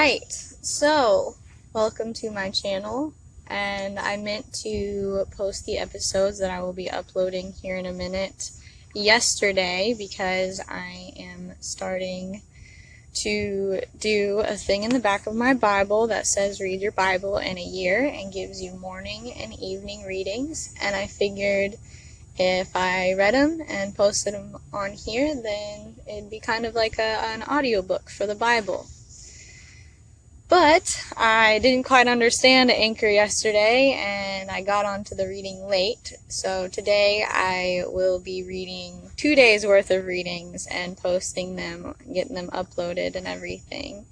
right, 0.00 0.32
so 0.62 1.34
welcome 1.74 2.14
to 2.14 2.30
my 2.30 2.48
channel. 2.48 3.12
And 3.48 3.98
I 3.98 4.16
meant 4.16 4.50
to 4.64 5.26
post 5.36 5.66
the 5.66 5.76
episodes 5.76 6.38
that 6.38 6.50
I 6.50 6.62
will 6.62 6.72
be 6.72 6.88
uploading 6.88 7.52
here 7.52 7.76
in 7.76 7.84
a 7.84 7.92
minute 7.92 8.50
yesterday 8.94 9.94
because 9.98 10.58
I 10.66 11.12
am 11.18 11.52
starting 11.60 12.40
to 13.16 13.82
do 13.98 14.38
a 14.38 14.56
thing 14.56 14.84
in 14.84 14.90
the 14.90 15.00
back 15.00 15.26
of 15.26 15.34
my 15.34 15.52
Bible 15.52 16.06
that 16.06 16.26
says 16.26 16.62
read 16.62 16.80
your 16.80 16.92
Bible 16.92 17.36
in 17.36 17.58
a 17.58 17.62
year 17.62 18.02
and 18.02 18.32
gives 18.32 18.62
you 18.62 18.72
morning 18.72 19.34
and 19.34 19.52
evening 19.60 20.06
readings. 20.06 20.74
And 20.80 20.96
I 20.96 21.08
figured 21.08 21.74
if 22.38 22.74
I 22.74 23.12
read 23.18 23.34
them 23.34 23.60
and 23.68 23.94
posted 23.94 24.32
them 24.32 24.56
on 24.72 24.92
here, 24.92 25.34
then 25.34 25.96
it'd 26.08 26.30
be 26.30 26.40
kind 26.40 26.64
of 26.64 26.74
like 26.74 26.98
a, 26.98 27.02
an 27.02 27.42
audiobook 27.42 28.08
for 28.08 28.26
the 28.26 28.34
Bible. 28.34 28.86
But 30.50 31.00
I 31.16 31.60
didn't 31.60 31.84
quite 31.84 32.08
understand 32.08 32.72
Anchor 32.72 33.08
yesterday 33.08 33.92
and 33.92 34.50
I 34.50 34.62
got 34.62 34.84
onto 34.84 35.14
the 35.14 35.28
reading 35.28 35.64
late. 35.68 36.14
So 36.26 36.66
today 36.66 37.24
I 37.24 37.84
will 37.86 38.18
be 38.18 38.42
reading 38.42 39.12
two 39.16 39.36
days 39.36 39.64
worth 39.64 39.92
of 39.92 40.06
readings 40.06 40.66
and 40.68 40.96
posting 40.96 41.54
them, 41.54 41.94
getting 42.12 42.34
them 42.34 42.48
uploaded 42.48 43.14
and 43.14 43.28
everything. 43.28 44.06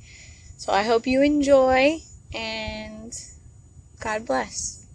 So 0.59 0.73
I 0.73 0.84
hope 0.84 1.09
you 1.09 1.23
enjoy 1.23 2.02
and 2.32 3.12
God 3.98 4.24
bless. 4.24 4.87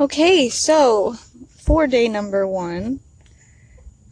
Okay, 0.00 0.48
so 0.48 1.14
for 1.56 1.86
day 1.86 2.08
number 2.08 2.48
one, 2.48 2.98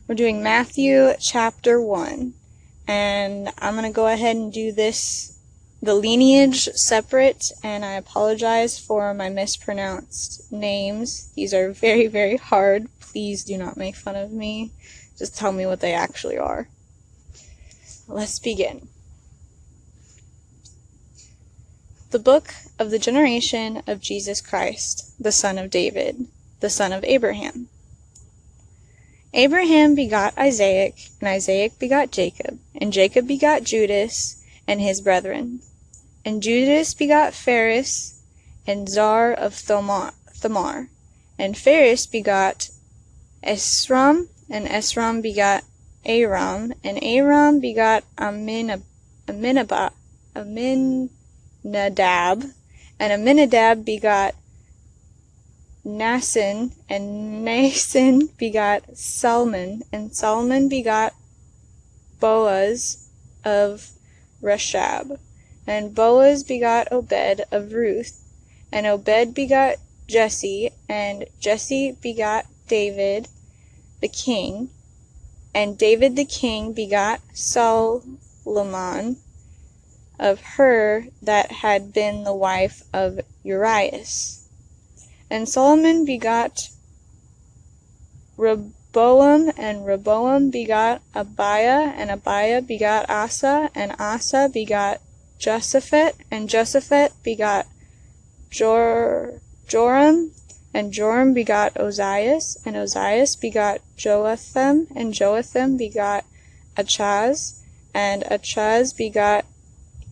we're 0.07 0.15
doing 0.15 0.43
Matthew 0.43 1.15
chapter 1.19 1.81
1. 1.81 2.35
And 2.87 3.49
I'm 3.59 3.75
going 3.75 3.91
to 3.91 3.95
go 3.95 4.07
ahead 4.07 4.37
and 4.37 4.53
do 4.53 4.71
this, 4.71 5.39
the 5.81 5.95
lineage 5.95 6.65
separate, 6.75 7.51
and 7.63 7.85
I 7.85 7.93
apologize 7.93 8.79
for 8.79 9.15
my 9.15 9.31
mispronounced 9.31 10.53
names. 10.53 11.33
These 11.35 11.55
are 11.55 11.73
very, 11.73 12.07
very 12.07 12.37
hard. 12.37 12.89
Please 13.01 13.45
do 13.45 13.57
not 13.57 13.79
make 13.79 13.97
fun 13.97 14.17
of 14.17 14.31
me. 14.31 14.73
Just 15.17 15.39
tell 15.39 15.53
me 15.53 15.65
what 15.65 15.81
they 15.81 15.95
actually 15.95 16.37
are. 16.37 16.69
Let's 18.07 18.39
begin. 18.39 18.89
The 22.11 22.19
book 22.19 22.55
of 22.79 22.91
the 22.91 22.99
generation 22.99 23.83
of 23.87 24.01
Jesus 24.01 24.43
Christ, 24.43 25.15
the 25.19 25.33
son 25.33 25.57
of 25.57 25.71
David, 25.71 26.27
the 26.61 26.71
son 26.71 26.93
of 26.93 27.03
Abraham. 27.05 27.69
Abraham 29.37 29.97
begot 29.97 30.33
Isaac, 30.39 30.95
and 31.21 31.29
Isaac 31.29 31.77
begot 31.81 32.13
Jacob, 32.13 32.61
and 32.73 32.93
Jacob 32.93 33.27
begot 33.27 33.65
Judas 33.65 34.41
and 34.69 34.81
his 34.81 35.01
brethren. 35.01 35.59
And 36.25 36.41
Judas 36.41 36.95
begot 36.95 37.35
Phares, 37.35 38.15
and 38.65 38.89
Zar 38.89 39.33
of 39.33 39.55
Thamar. 39.55 40.89
And 41.37 41.59
Phares 41.59 42.07
begot 42.07 42.71
Esrom, 43.43 44.29
and 44.49 44.69
Esrom 44.69 45.21
begot 45.21 45.65
Aram, 46.07 46.73
and 46.85 47.03
Aram 47.03 47.59
begot 47.59 48.05
Aminab, 48.17 48.83
Aminabah, 49.27 49.91
Aminadab, 50.37 50.95
and 53.01 53.13
Aminadab 53.13 53.85
begot 53.85 54.37
Naasson, 55.87 56.73
and 56.89 57.47
Naasson 57.47 58.35
begot 58.39 58.97
Salmon, 58.97 59.83
and 59.93 60.17
Salmon 60.17 60.69
begot 60.69 61.13
Boaz 62.21 63.07
of 63.45 63.91
Reshab, 64.43 65.19
and 65.67 65.95
Boaz 65.95 66.43
begot 66.43 66.91
Obed 66.91 67.45
of 67.51 67.73
Ruth, 67.73 68.19
and 68.73 68.87
Obed 68.87 69.35
begot 69.35 69.77
Jesse, 70.09 70.71
and 70.89 71.27
Jesse 71.39 71.93
begot 72.01 72.47
David 72.67 73.29
the 74.01 74.09
king, 74.09 74.71
and 75.55 75.77
David 75.77 76.17
the 76.17 76.25
king 76.25 76.73
begot 76.73 77.21
Solomon 77.35 79.19
of 80.19 80.41
her 80.41 81.07
that 81.21 81.53
had 81.53 81.93
been 81.93 82.25
the 82.25 82.35
wife 82.35 82.83
of 82.93 83.21
Urias. 83.43 84.44
And 85.35 85.49
Solomon 85.49 86.05
begot 86.05 86.69
Rehoboam, 88.37 89.51
and 89.57 89.85
Rehoboam 89.85 90.51
begot 90.51 91.03
Abiah, 91.13 91.93
and 91.97 92.09
Abiah 92.09 92.65
begot 92.65 93.11
Asa, 93.11 93.69
and 93.75 93.97
Asa 93.99 94.49
begot 94.49 95.01
Josaphat, 95.41 96.13
and 96.31 96.49
Josaphat 96.49 97.11
begot 97.25 97.67
Jor- 98.49 99.41
Joram, 99.67 100.31
and 100.73 100.93
Joram 100.93 101.35
begot 101.35 101.75
Ozias, 101.75 102.57
and 102.65 102.77
Ozias 102.77 103.35
begot 103.35 103.81
Joatham, 103.99 104.87
and 104.95 105.19
Joatham 105.19 105.77
begot 105.77 106.25
Achaz, 106.77 107.59
and 107.93 108.23
Achaz 108.31 108.97
begot 108.97 109.45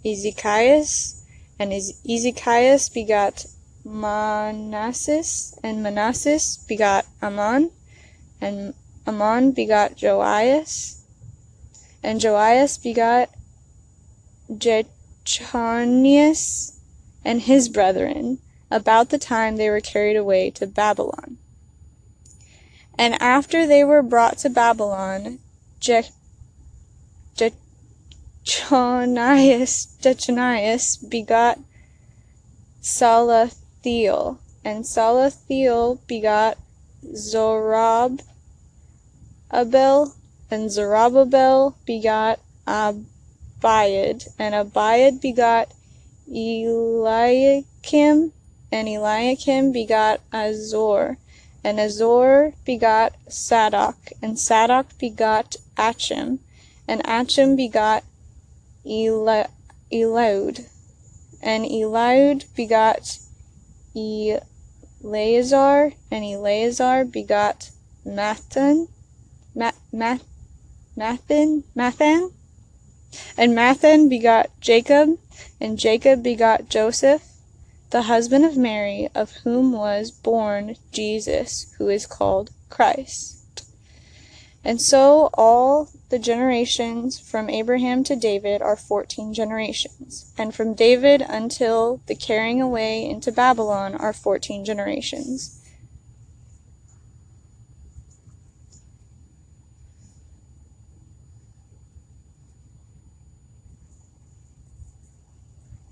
Ezekias, 0.05 1.21
and 1.61 1.71
Ezekias 1.71 2.93
begot 2.93 3.47
Manasses, 3.85 5.59
and 5.63 5.85
Manasses 5.85 6.67
begot 6.69 7.05
Amon, 7.23 7.71
and 8.41 8.75
Amon 9.07 9.53
begot 9.53 9.97
Joias, 9.97 11.01
and 12.03 12.21
Joias 12.21 12.83
begot 12.83 13.31
Jechonias 14.51 14.89
and 17.25 17.43
his 17.43 17.69
brethren, 17.69 18.39
about 18.71 19.11
the 19.11 19.19
time 19.19 19.57
they 19.57 19.69
were 19.69 19.81
carried 19.81 20.17
away 20.17 20.51
to 20.51 20.67
Babylon. 20.67 21.39
And 22.99 23.21
after 23.21 23.67
they 23.67 23.85
were 23.85 24.03
brought 24.03 24.39
to 24.39 24.51
Babylon, 24.51 25.39
Je- 25.81 26.11
Jechonias, 27.37 27.59
Jechonias 30.01 30.97
begot 31.09 31.59
Salath 32.81 33.62
Thiel, 33.83 34.39
and 34.65 34.85
Salathiel 34.85 35.99
begot 36.07 36.57
Zorobabel, 37.05 38.21
and 40.51 40.71
Zerubbabel 40.71 41.77
begot 41.85 42.39
Abiad, 42.67 44.29
and 44.39 44.55
Abiad 44.55 45.21
begot 45.21 45.73
Eliakim, 46.29 48.33
and 48.71 48.89
Eliakim 48.89 49.73
begot 49.73 50.21
Azor, 50.33 51.19
and 51.65 51.81
Azor 51.81 52.55
begot 52.65 53.15
Sadoc, 53.29 53.97
and 54.23 54.37
Sadoc 54.37 54.97
begot 54.99 55.57
Achim, 55.77 56.39
and 56.87 57.03
Achim 57.05 57.57
begot 57.57 58.05
Eliud, 58.87 59.49
and 61.43 61.65
Eliud 61.65 62.45
begot 62.55 63.19
Eleazar, 63.95 65.93
and 66.11 66.25
Eleazar 66.25 67.05
begot 67.05 67.71
Mathan, 68.07 68.89
Ma- 69.55 69.73
Math, 69.93 70.25
Mathan, 70.97 71.65
Mathan, 71.77 72.31
and 73.37 73.53
Mathan 73.53 74.09
begot 74.09 74.51
Jacob, 74.61 75.19
and 75.61 75.79
Jacob 75.79 76.23
begot 76.23 76.69
Joseph, 76.69 77.23
the 77.91 78.03
husband 78.03 78.45
of 78.45 78.57
Mary, 78.57 79.09
of 79.15 79.33
whom 79.45 79.73
was 79.73 80.11
born 80.11 80.77
Jesus, 80.93 81.75
who 81.79 81.89
is 81.89 82.07
called 82.07 82.51
Christ. 82.71 83.42
And 84.65 84.81
so 84.81 85.29
all 85.35 85.91
the 86.11 86.21
generations 86.21 87.19
from 87.19 87.51
Abraham 87.51 88.05
to 88.05 88.15
David 88.15 88.63
are 88.63 88.77
14 88.77 89.35
generations, 89.35 90.33
and 90.39 90.55
from 90.55 90.75
David 90.75 91.21
until 91.21 92.01
the 92.07 92.15
carrying 92.15 92.63
away 92.63 93.05
into 93.05 93.33
Babylon 93.33 93.97
are 93.97 94.13
14 94.13 94.65
generations. 94.65 95.59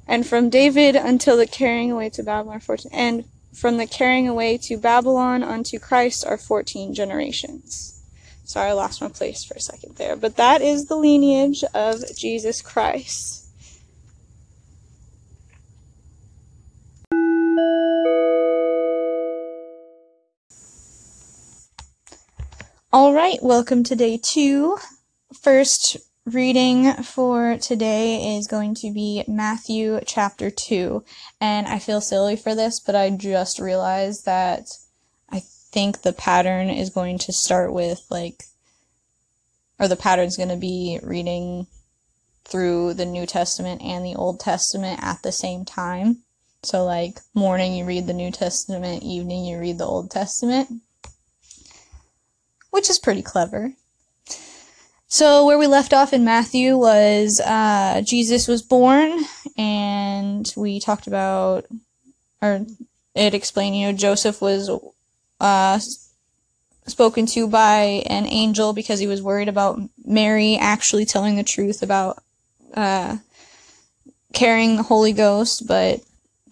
And 0.07 0.27
from 0.27 0.51
David 0.51 0.97
until 0.97 1.37
the 1.37 1.47
carrying 1.47 1.91
away 1.91 2.11
to 2.11 2.23
Babylon 2.23 2.57
are 2.57 2.61
14, 2.61 2.91
and 2.93 3.25
from 3.53 3.79
the 3.79 3.87
carrying 3.87 4.29
away 4.29 4.59
to 4.59 4.77
Babylon 4.77 5.43
unto 5.43 5.79
Christ 5.79 6.25
are 6.25 6.39
14 6.39 6.95
generations. 6.95 8.00
Sorry, 8.51 8.71
I 8.71 8.73
lost 8.73 9.01
my 9.01 9.07
place 9.07 9.45
for 9.45 9.55
a 9.55 9.61
second 9.61 9.95
there. 9.95 10.17
But 10.17 10.35
that 10.35 10.61
is 10.61 10.87
the 10.87 10.97
lineage 10.97 11.63
of 11.73 12.03
Jesus 12.17 12.61
Christ. 12.61 13.47
All 22.93 23.15
right, 23.15 23.39
welcome 23.41 23.85
to 23.85 23.95
day 23.95 24.19
two. 24.21 24.79
First 25.33 25.97
reading 26.27 26.93
for 27.05 27.57
today 27.57 28.37
is 28.37 28.49
going 28.49 28.75
to 28.75 28.93
be 28.93 29.23
Matthew 29.29 30.01
chapter 30.05 30.51
2. 30.51 31.05
And 31.41 31.69
I 31.69 31.79
feel 31.79 32.01
silly 32.01 32.35
for 32.35 32.57
this, 32.57 32.81
but 32.81 32.97
I 32.97 33.11
just 33.11 33.61
realized 33.61 34.25
that 34.25 34.67
think 35.73 36.03
the 36.03 36.13
pattern 36.13 36.69
is 36.69 36.91
going 36.91 37.19
to 37.19 37.33
start 37.33 37.73
with 37.73 38.05
like, 38.11 38.45
or 39.79 39.89
the 39.89 39.97
pattern's 39.97 40.37
going 40.37 40.49
to 40.49 40.57
be 40.57 40.99
reading 41.03 41.67
through 42.45 42.95
the 42.95 43.07
New 43.07 43.27
Testament 43.27 43.81
and 43.83 44.05
the 44.05 44.17
Old 44.17 44.41
Testament 44.41 45.01
at 45.03 45.23
the 45.23 45.33
same 45.33 45.65
time. 45.65 46.19
So, 46.63 46.85
like, 46.85 47.21
morning 47.35 47.75
you 47.75 47.87
read 47.87 48.07
the 48.07 48.13
New 48.13 48.31
Testament, 48.31 49.03
evening 49.03 49.47
you 49.47 49.59
read 49.59 49.79
the 49.79 49.87
Old 49.87 50.11
Testament 50.11 50.69
which 52.71 52.89
is 52.89 52.99
pretty 52.99 53.23
clever. 53.23 53.73
So 55.09 55.45
where 55.45 55.59
we 55.59 55.67
left 55.67 55.93
off 55.93 56.13
in 56.13 56.25
Matthew 56.25 56.77
was 56.77 57.41
uh, 57.41 58.01
Jesus 58.05 58.47
was 58.47 58.63
born, 58.63 59.19
and 59.59 60.51
we 60.57 60.79
talked 60.79 61.09
about, 61.09 61.67
or 62.41 62.65
it 63.15 63.35
explained, 63.35 63.77
you 63.77 63.87
know, 63.87 63.93
Joseph 63.93 64.41
was 64.41 64.71
uh, 65.41 65.79
spoken 66.87 67.27
to 67.27 67.49
by 67.49 68.05
an 68.07 68.27
angel 68.27 68.73
because 68.73 68.99
he 69.01 69.07
was 69.07 69.23
worried 69.23 69.49
about 69.49 69.81
Mary 70.05 70.57
actually 70.57 71.05
telling 71.05 71.37
the 71.37 71.43
truth 71.43 71.83
about 71.83 72.23
uh, 72.75 73.17
carrying 74.33 74.77
the 74.77 74.83
Holy 74.83 75.13
Ghost, 75.13 75.67
but 75.67 76.01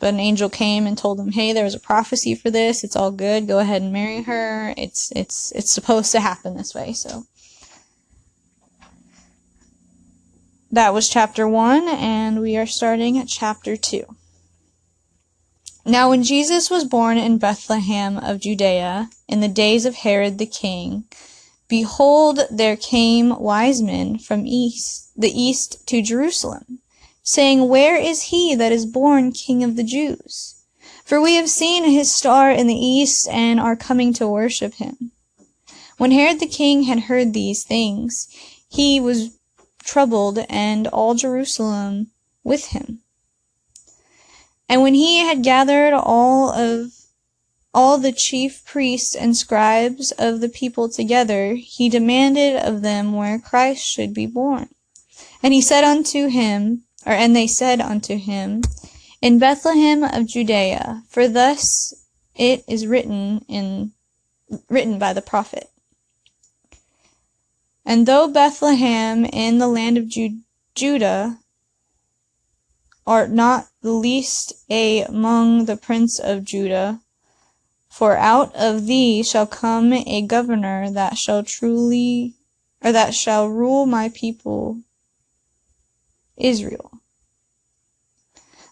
but 0.01 0.15
an 0.15 0.21
angel 0.21 0.49
came 0.49 0.87
and 0.87 0.97
told 0.97 1.19
him, 1.19 1.33
"Hey, 1.33 1.53
there's 1.53 1.75
a 1.75 1.81
prophecy 1.81 2.35
for 2.35 2.51
this. 2.51 2.85
It's 2.85 2.97
all 2.97 3.11
good. 3.11 3.49
Go 3.49 3.59
ahead 3.59 3.83
and 3.83 3.93
marry 3.93 4.23
her. 4.23 4.73
It's 4.77 5.13
it's 5.15 5.53
it's 5.53 5.73
supposed 5.73 6.13
to 6.13 6.21
happen 6.21 6.57
this 6.57 6.75
way." 6.75 6.93
So 6.93 7.25
that 10.71 10.93
was 10.93 11.09
chapter 11.09 11.49
1 11.49 11.89
and 11.89 12.41
we 12.41 12.57
are 12.57 12.67
starting 12.67 13.19
at 13.19 13.27
chapter 13.27 13.77
2. 13.77 14.05
Now 15.89 16.11
when 16.11 16.23
Jesus 16.23 16.69
was 16.69 16.85
born 16.85 17.17
in 17.17 17.39
Bethlehem 17.39 18.19
of 18.19 18.41
Judea 18.41 19.09
in 19.27 19.41
the 19.41 19.49
days 19.49 19.87
of 19.87 19.95
Herod 19.95 20.37
the 20.37 20.45
king, 20.45 21.05
behold 21.67 22.41
there 22.51 22.77
came 22.77 23.39
wise 23.41 23.81
men 23.81 24.19
from 24.19 24.47
east 24.47 25.11
the 25.17 25.33
east 25.33 25.87
to 25.87 26.03
Jerusalem 26.03 26.81
saying, 27.23 27.69
Where 27.69 27.97
is 27.97 28.25
he 28.25 28.55
that 28.55 28.71
is 28.71 28.85
born 28.85 29.33
King 29.33 29.65
of 29.65 29.77
the 29.77 29.83
Jews? 29.83 30.57
For 31.05 31.21
we 31.21 31.35
have 31.35 31.49
seen 31.49 31.85
his 31.85 32.11
star 32.11 32.51
in 32.51 32.67
the 32.67 32.75
east 32.75 33.27
and 33.29 33.59
are 33.59 33.75
coming 33.75 34.13
to 34.15 34.29
worship 34.29 34.75
him. 34.75 35.13
When 35.97 36.11
Herod 36.11 36.39
the 36.39 36.47
king 36.47 36.85
had 36.85 37.01
heard 37.01 37.33
these 37.33 37.65
things, 37.65 38.29
he 38.69 39.01
was 39.01 39.31
troubled, 39.83 40.39
and 40.51 40.87
all 40.87 41.15
Jerusalem 41.15 42.09
with 42.45 42.67
him. 42.67 43.01
And 44.69 44.83
when 44.83 44.95
he 44.95 45.19
had 45.19 45.43
gathered 45.43 45.95
all 45.95 46.51
of 46.51 46.93
all 47.73 47.99
the 47.99 48.13
chief 48.13 48.65
priests 48.65 49.15
and 49.15 49.37
scribes 49.37 50.11
of 50.13 50.41
the 50.41 50.49
people 50.49 50.89
together, 50.89 51.55
he 51.55 51.89
demanded 51.89 52.57
of 52.57 52.83
them 52.83 53.13
where 53.13 53.39
Christ 53.39 53.87
should 53.87 54.13
be 54.13 54.27
born. 54.27 54.69
And 55.43 55.55
he 55.55 55.61
said 55.61 55.85
unto 55.85 56.29
him, 56.29 56.85
or 57.07 57.13
and 57.13 57.35
they 57.35 57.47
said 57.47 57.81
unto 57.81 58.17
him, 58.17 58.63
In 59.23 59.39
Bethlehem 59.39 60.03
of 60.03 60.27
Judea, 60.27 61.05
for 61.09 61.29
thus 61.29 61.95
it 62.35 62.65
is 62.69 62.87
written 62.87 63.45
in 63.49 63.93
written 64.69 64.99
by 64.99 65.13
the 65.13 65.23
prophet. 65.23 65.71
And 67.85 68.07
though 68.07 68.29
Bethlehem 68.29 69.25
in 69.25 69.59
the 69.59 69.69
land 69.69 69.99
of 69.99 70.09
Ju- 70.09 70.41
Judah 70.75 71.39
art 73.07 73.31
not 73.31 73.68
the 73.83 73.93
least 73.93 74.53
among 74.71 75.65
the 75.65 75.77
prince 75.77 76.19
of 76.19 76.45
Judah, 76.45 77.01
for 77.89 78.17
out 78.17 78.55
of 78.55 78.87
thee 78.87 79.23
shall 79.23 79.47
come 79.47 79.93
a 79.93 80.23
governor 80.23 80.91
that 80.91 81.17
shall 81.17 81.43
truly 81.43 82.35
or 82.83 82.93
that 82.93 83.15
shall 83.15 83.49
rule 83.49 83.87
my 83.87 84.09
people 84.11 84.81
Israel. 86.37 87.01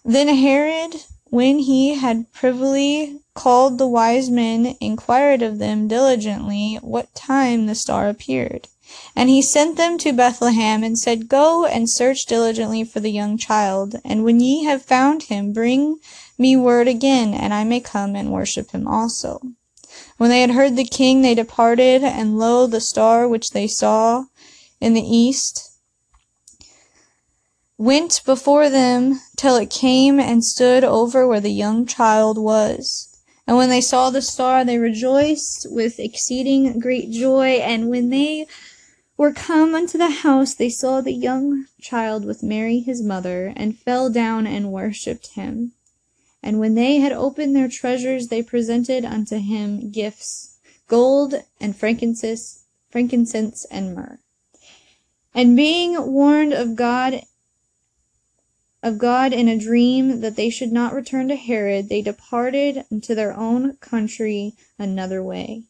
Then 0.04 0.28
Herod, 0.28 1.02
when 1.24 1.58
he 1.58 1.94
had 1.94 2.32
privily 2.32 3.20
called 3.34 3.78
the 3.78 3.88
wise 3.88 4.30
men, 4.30 4.76
inquired 4.80 5.42
of 5.42 5.58
them 5.58 5.88
diligently 5.88 6.76
what 6.80 7.12
time 7.14 7.66
the 7.66 7.74
star 7.74 8.08
appeared. 8.08 8.68
And 9.14 9.30
he 9.30 9.40
sent 9.40 9.76
them 9.76 9.96
to 9.98 10.12
Bethlehem, 10.12 10.84
and 10.84 10.98
said, 10.98 11.28
Go 11.28 11.64
and 11.64 11.88
search 11.88 12.26
diligently 12.26 12.84
for 12.84 13.00
the 13.00 13.10
young 13.10 13.38
child, 13.38 13.96
and 14.04 14.24
when 14.24 14.40
ye 14.40 14.64
have 14.64 14.82
found 14.82 15.24
him, 15.24 15.52
bring 15.52 15.98
me 16.38 16.56
word 16.56 16.86
again, 16.86 17.32
and 17.32 17.54
I 17.54 17.64
may 17.64 17.80
come 17.80 18.14
and 18.14 18.30
worship 18.30 18.72
him 18.72 18.86
also. 18.86 19.40
When 20.18 20.30
they 20.30 20.42
had 20.42 20.50
heard 20.50 20.76
the 20.76 20.84
king, 20.84 21.22
they 21.22 21.34
departed, 21.34 22.04
and 22.04 22.38
lo, 22.38 22.66
the 22.66 22.80
star 22.80 23.26
which 23.26 23.52
they 23.52 23.66
saw 23.66 24.24
in 24.80 24.92
the 24.92 25.00
east 25.00 25.70
went 27.78 28.22
before 28.24 28.68
them 28.70 29.20
till 29.36 29.56
it 29.56 29.70
came 29.70 30.18
and 30.18 30.44
stood 30.44 30.84
over 30.84 31.26
where 31.26 31.40
the 31.40 31.52
young 31.52 31.86
child 31.86 32.38
was. 32.38 33.08
And 33.46 33.56
when 33.56 33.68
they 33.68 33.80
saw 33.80 34.10
the 34.10 34.22
star, 34.22 34.64
they 34.64 34.78
rejoiced 34.78 35.66
with 35.70 36.00
exceeding 36.00 36.80
great 36.80 37.10
joy. 37.10 37.58
And 37.58 37.88
when 37.88 38.10
they 38.10 38.46
were 39.16 39.32
come 39.32 39.74
unto 39.74 39.96
the 39.96 40.10
house, 40.10 40.54
they 40.54 40.68
saw 40.68 41.00
the 41.00 41.12
young 41.12 41.66
child 41.80 42.24
with 42.24 42.42
Mary 42.42 42.80
his 42.80 43.02
mother, 43.02 43.52
and 43.56 43.78
fell 43.78 44.10
down 44.10 44.46
and 44.46 44.72
worshipped 44.72 45.28
him. 45.34 45.72
And 46.42 46.60
when 46.60 46.74
they 46.74 46.98
had 46.98 47.12
opened 47.12 47.56
their 47.56 47.68
treasures, 47.68 48.28
they 48.28 48.42
presented 48.42 49.04
unto 49.04 49.38
him 49.38 49.90
gifts, 49.90 50.58
gold 50.86 51.34
and 51.60 51.74
frankincense, 51.74 52.64
frankincense 52.90 53.66
and 53.70 53.94
myrrh. 53.94 54.18
And 55.34 55.56
being 55.56 56.12
warned 56.12 56.52
of 56.52 56.76
God 56.76 57.22
of 58.82 58.98
God 58.98 59.32
in 59.32 59.48
a 59.48 59.58
dream 59.58 60.20
that 60.20 60.36
they 60.36 60.48
should 60.48 60.70
not 60.70 60.94
return 60.94 61.26
to 61.28 61.34
Herod, 61.34 61.88
they 61.88 62.02
departed 62.02 62.84
into 62.90 63.14
their 63.14 63.36
own 63.36 63.76
country 63.78 64.54
another 64.78 65.22
way. 65.22 65.64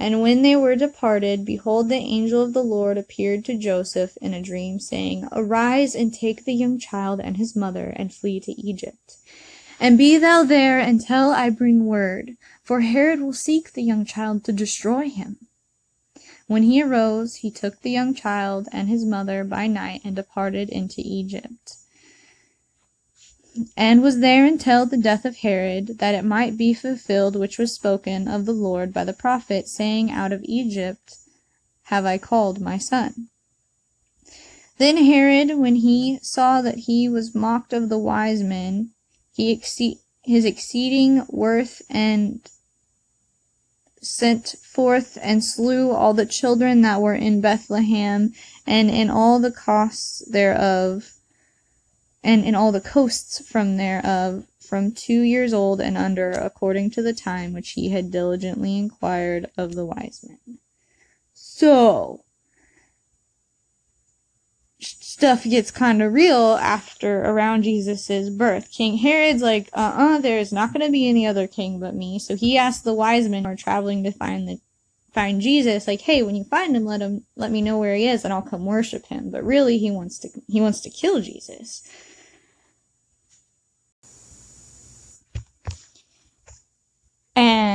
And 0.00 0.22
when 0.22 0.40
they 0.40 0.56
were 0.56 0.76
departed, 0.76 1.44
behold, 1.44 1.90
the 1.90 1.96
angel 1.96 2.42
of 2.42 2.54
the 2.54 2.64
Lord 2.64 2.96
appeared 2.96 3.44
to 3.44 3.58
Joseph 3.58 4.16
in 4.22 4.32
a 4.32 4.40
dream, 4.40 4.80
saying, 4.80 5.28
Arise 5.30 5.94
and 5.94 6.12
take 6.12 6.46
the 6.46 6.54
young 6.54 6.78
child 6.78 7.20
and 7.20 7.36
his 7.36 7.54
mother, 7.54 7.92
and 7.94 8.10
flee 8.10 8.40
to 8.40 8.52
Egypt. 8.52 9.18
And 9.78 9.98
be 9.98 10.16
thou 10.16 10.42
there 10.42 10.78
until 10.78 11.32
I 11.32 11.50
bring 11.50 11.84
word, 11.84 12.38
for 12.62 12.80
Herod 12.80 13.20
will 13.20 13.34
seek 13.34 13.74
the 13.74 13.82
young 13.82 14.06
child 14.06 14.42
to 14.44 14.52
destroy 14.52 15.10
him. 15.10 15.36
When 16.46 16.62
he 16.62 16.82
arose, 16.82 17.36
he 17.36 17.50
took 17.50 17.82
the 17.82 17.90
young 17.90 18.14
child 18.14 18.68
and 18.72 18.88
his 18.88 19.04
mother 19.04 19.44
by 19.44 19.66
night 19.66 20.00
and 20.02 20.16
departed 20.16 20.70
into 20.70 21.02
Egypt 21.04 21.76
and 23.76 24.02
was 24.02 24.20
there 24.20 24.44
until 24.46 24.86
the 24.86 24.96
death 24.96 25.24
of 25.24 25.38
Herod, 25.38 25.98
that 25.98 26.14
it 26.14 26.24
might 26.24 26.56
be 26.56 26.72
fulfilled 26.72 27.36
which 27.36 27.58
was 27.58 27.74
spoken 27.74 28.28
of 28.28 28.46
the 28.46 28.52
Lord 28.52 28.92
by 28.92 29.04
the 29.04 29.12
prophet, 29.12 29.68
saying, 29.68 30.10
Out 30.10 30.32
of 30.32 30.42
Egypt 30.44 31.16
have 31.84 32.06
I 32.06 32.18
called 32.18 32.60
my 32.60 32.78
son. 32.78 33.28
Then 34.78 34.96
Herod, 34.96 35.58
when 35.58 35.76
he 35.76 36.18
saw 36.22 36.62
that 36.62 36.78
he 36.78 37.08
was 37.08 37.34
mocked 37.34 37.72
of 37.72 37.88
the 37.88 37.98
wise 37.98 38.42
men, 38.42 38.90
he 39.32 39.50
exceed, 39.50 39.98
his 40.22 40.44
exceeding 40.44 41.26
worth 41.28 41.82
and 41.90 42.40
sent 44.00 44.54
forth 44.62 45.18
and 45.20 45.44
slew 45.44 45.90
all 45.90 46.14
the 46.14 46.24
children 46.24 46.80
that 46.82 47.00
were 47.00 47.14
in 47.14 47.40
Bethlehem 47.40 48.32
and 48.66 48.90
in 48.90 49.10
all 49.10 49.38
the 49.38 49.50
coasts 49.52 50.22
thereof 50.30 51.14
and 52.22 52.44
in 52.44 52.54
all 52.54 52.72
the 52.72 52.80
coasts 52.80 53.46
from 53.46 53.76
thereof 53.76 54.44
from 54.60 54.92
two 54.92 55.22
years 55.22 55.52
old 55.52 55.80
and 55.80 55.98
under, 55.98 56.30
according 56.30 56.90
to 56.90 57.02
the 57.02 57.12
time 57.12 57.52
which 57.52 57.70
he 57.72 57.88
had 57.88 58.12
diligently 58.12 58.78
inquired 58.78 59.50
of 59.56 59.74
the 59.74 59.84
wise 59.84 60.24
men. 60.26 60.58
So, 61.34 62.22
stuff 64.78 65.44
gets 65.44 65.70
kind 65.70 66.00
of 66.00 66.12
real 66.12 66.56
after 66.60 67.22
around 67.22 67.64
Jesus's 67.64 68.30
birth. 68.30 68.70
King 68.70 68.98
Herod's 68.98 69.42
like, 69.42 69.68
uh-uh, 69.72 70.18
there's 70.18 70.52
not 70.52 70.72
going 70.72 70.86
to 70.86 70.92
be 70.92 71.08
any 71.08 71.26
other 71.26 71.46
king 71.46 71.80
but 71.80 71.94
me. 71.94 72.18
So 72.18 72.36
he 72.36 72.56
asked 72.56 72.84
the 72.84 72.94
wise 72.94 73.28
men 73.28 73.44
who 73.44 73.50
are 73.50 73.56
traveling 73.56 74.04
to 74.04 74.12
find 74.12 74.48
the 74.48 74.60
find 75.12 75.40
Jesus, 75.40 75.88
like, 75.88 76.02
hey, 76.02 76.22
when 76.22 76.36
you 76.36 76.44
find 76.44 76.76
him, 76.76 76.84
let 76.84 77.00
him 77.00 77.24
let 77.36 77.50
me 77.50 77.60
know 77.60 77.78
where 77.78 77.96
he 77.96 78.06
is, 78.06 78.24
and 78.24 78.32
I'll 78.32 78.42
come 78.42 78.64
worship 78.64 79.06
him. 79.06 79.30
But 79.30 79.44
really, 79.44 79.78
he 79.78 79.90
wants 79.90 80.18
to 80.20 80.28
he 80.48 80.60
wants 80.60 80.80
to 80.82 80.90
kill 80.90 81.20
Jesus. 81.20 81.82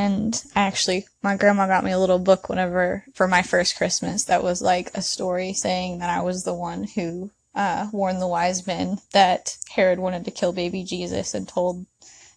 And 0.05 0.43
actually 0.55 1.07
my 1.23 1.35
grandma 1.35 1.65
got 1.65 1.83
me 1.83 1.91
a 1.91 1.99
little 1.99 2.19
book 2.19 2.47
whenever 2.47 3.03
for 3.15 3.27
my 3.27 3.41
first 3.41 3.75
Christmas 3.75 4.25
that 4.25 4.43
was 4.43 4.61
like 4.61 4.91
a 4.93 5.01
story 5.01 5.53
saying 5.53 5.99
that 5.99 6.11
I 6.11 6.21
was 6.21 6.43
the 6.43 6.53
one 6.53 6.83
who 6.83 7.31
uh, 7.55 7.87
warned 7.91 8.21
the 8.21 8.27
wise 8.27 8.67
men 8.67 8.99
that 9.13 9.57
Herod 9.71 9.97
wanted 9.97 10.25
to 10.25 10.31
kill 10.31 10.53
baby 10.53 10.83
Jesus 10.83 11.33
and 11.33 11.47
told 11.47 11.87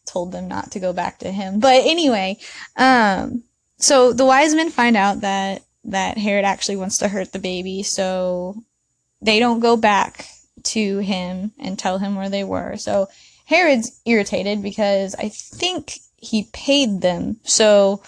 told 0.06 0.32
them 0.32 0.48
not 0.48 0.70
to 0.70 0.80
go 0.80 0.94
back 0.94 1.18
to 1.18 1.30
him. 1.30 1.60
But 1.60 1.82
anyway, 1.84 2.38
um, 2.76 3.42
so 3.76 4.14
the 4.14 4.24
wise 4.24 4.54
men 4.54 4.70
find 4.70 4.96
out 4.96 5.20
that 5.20 5.62
that 5.84 6.16
Herod 6.16 6.46
actually 6.46 6.76
wants 6.76 6.98
to 6.98 7.08
hurt 7.08 7.32
the 7.32 7.38
baby, 7.38 7.82
so 7.82 8.56
they 9.20 9.38
don't 9.38 9.60
go 9.60 9.76
back 9.76 10.26
to 10.62 10.98
him 10.98 11.52
and 11.58 11.78
tell 11.78 11.98
him 11.98 12.16
where 12.16 12.30
they 12.30 12.44
were. 12.44 12.78
So 12.78 13.08
Herod's 13.44 14.00
irritated 14.06 14.62
because 14.62 15.14
I 15.16 15.28
think 15.28 15.98
he 16.18 16.48
paid 16.52 17.00
them. 17.00 17.38
So 17.44 18.02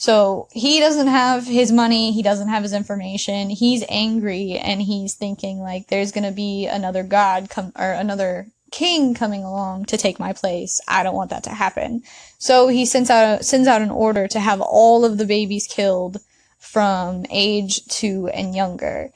so 0.00 0.46
he 0.52 0.78
doesn't 0.78 1.08
have 1.08 1.44
his 1.44 1.72
money, 1.72 2.12
he 2.12 2.22
doesn't 2.22 2.48
have 2.48 2.62
his 2.62 2.72
information. 2.72 3.50
He's 3.50 3.84
angry 3.88 4.52
and 4.52 4.80
he's 4.80 5.14
thinking 5.14 5.58
like 5.58 5.88
there's 5.88 6.12
going 6.12 6.24
to 6.24 6.30
be 6.30 6.66
another 6.66 7.02
god 7.02 7.50
come 7.50 7.72
or 7.76 7.90
another 7.90 8.46
king 8.70 9.14
coming 9.14 9.42
along 9.42 9.86
to 9.86 9.96
take 9.96 10.20
my 10.20 10.32
place. 10.32 10.80
I 10.86 11.02
don't 11.02 11.16
want 11.16 11.30
that 11.30 11.42
to 11.44 11.50
happen. 11.50 12.02
So 12.38 12.68
he 12.68 12.86
sends 12.86 13.10
out 13.10 13.40
a, 13.40 13.42
sends 13.42 13.66
out 13.66 13.82
an 13.82 13.90
order 13.90 14.28
to 14.28 14.38
have 14.38 14.60
all 14.60 15.04
of 15.04 15.18
the 15.18 15.26
babies 15.26 15.66
killed 15.66 16.18
from 16.58 17.24
age 17.30 17.84
2 17.86 18.28
and 18.28 18.54
younger. 18.54 19.10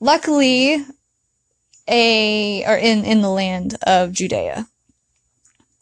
Luckily, 0.00 0.84
a 1.88 2.64
or 2.66 2.76
in 2.76 3.04
in 3.04 3.22
the 3.22 3.30
land 3.30 3.76
of 3.86 4.12
Judea. 4.12 4.68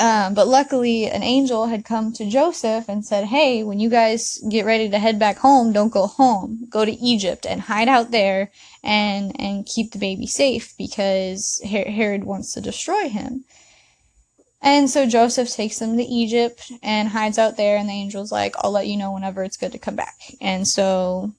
Um, 0.00 0.35
but 0.35 0.47
luckily, 0.47 1.07
an 1.07 1.25
angel 1.25 1.67
had 1.67 1.85
come 1.85 2.12
to 2.12 2.31
Joseph 2.31 2.88
and 2.88 3.05
said, 3.05 3.25
Hey, 3.25 3.64
when 3.64 3.81
you 3.81 3.90
guys 3.90 4.40
get 4.49 4.64
ready 4.64 4.88
to 4.88 4.99
head 4.99 5.19
back 5.19 5.38
home, 5.38 5.73
don't 5.73 5.93
go 5.93 6.07
home. 6.07 6.67
Go 6.71 6.85
to 6.85 6.93
Egypt 6.93 7.45
and 7.45 7.62
hide 7.62 7.88
out 7.88 8.12
there 8.12 8.52
and, 8.85 9.38
and 9.40 9.67
keep 9.67 9.90
the 9.90 9.99
baby 9.99 10.26
safe 10.26 10.75
because 10.78 11.61
Herod 11.64 12.23
wants 12.23 12.55
to 12.55 12.61
destroy 12.61 13.09
him. 13.09 13.45
And 14.61 14.88
so 14.90 15.07
Joseph 15.07 15.50
takes 15.50 15.78
them 15.78 15.97
to 15.97 16.02
Egypt 16.02 16.73
and 16.83 17.09
hides 17.09 17.38
out 17.38 17.57
there, 17.57 17.76
and 17.76 17.88
the 17.88 17.93
angel's 17.93 18.33
like, 18.33 18.55
I'll 18.59 18.73
let 18.73 18.88
you 18.88 18.97
know 18.97 19.12
whenever 19.12 19.43
it's 19.45 19.57
good 19.57 19.73
to 19.73 19.78
come 19.78 19.95
back. 19.97 20.17
And 20.40 20.67
so 20.67 21.33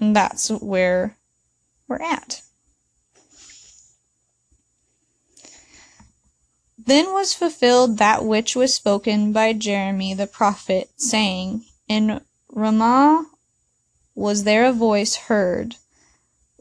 that's 0.00 0.50
where 0.50 1.16
we're 1.86 2.02
at. 2.02 2.42
Then 6.86 7.14
was 7.14 7.32
fulfilled 7.32 7.96
that 7.96 8.26
which 8.26 8.54
was 8.54 8.74
spoken 8.74 9.32
by 9.32 9.54
Jeremy 9.54 10.12
the 10.12 10.26
prophet, 10.26 10.90
saying, 10.96 11.64
In 11.88 12.20
Ramah 12.50 13.24
was 14.14 14.44
there 14.44 14.66
a 14.66 14.72
voice 14.72 15.16
heard, 15.16 15.76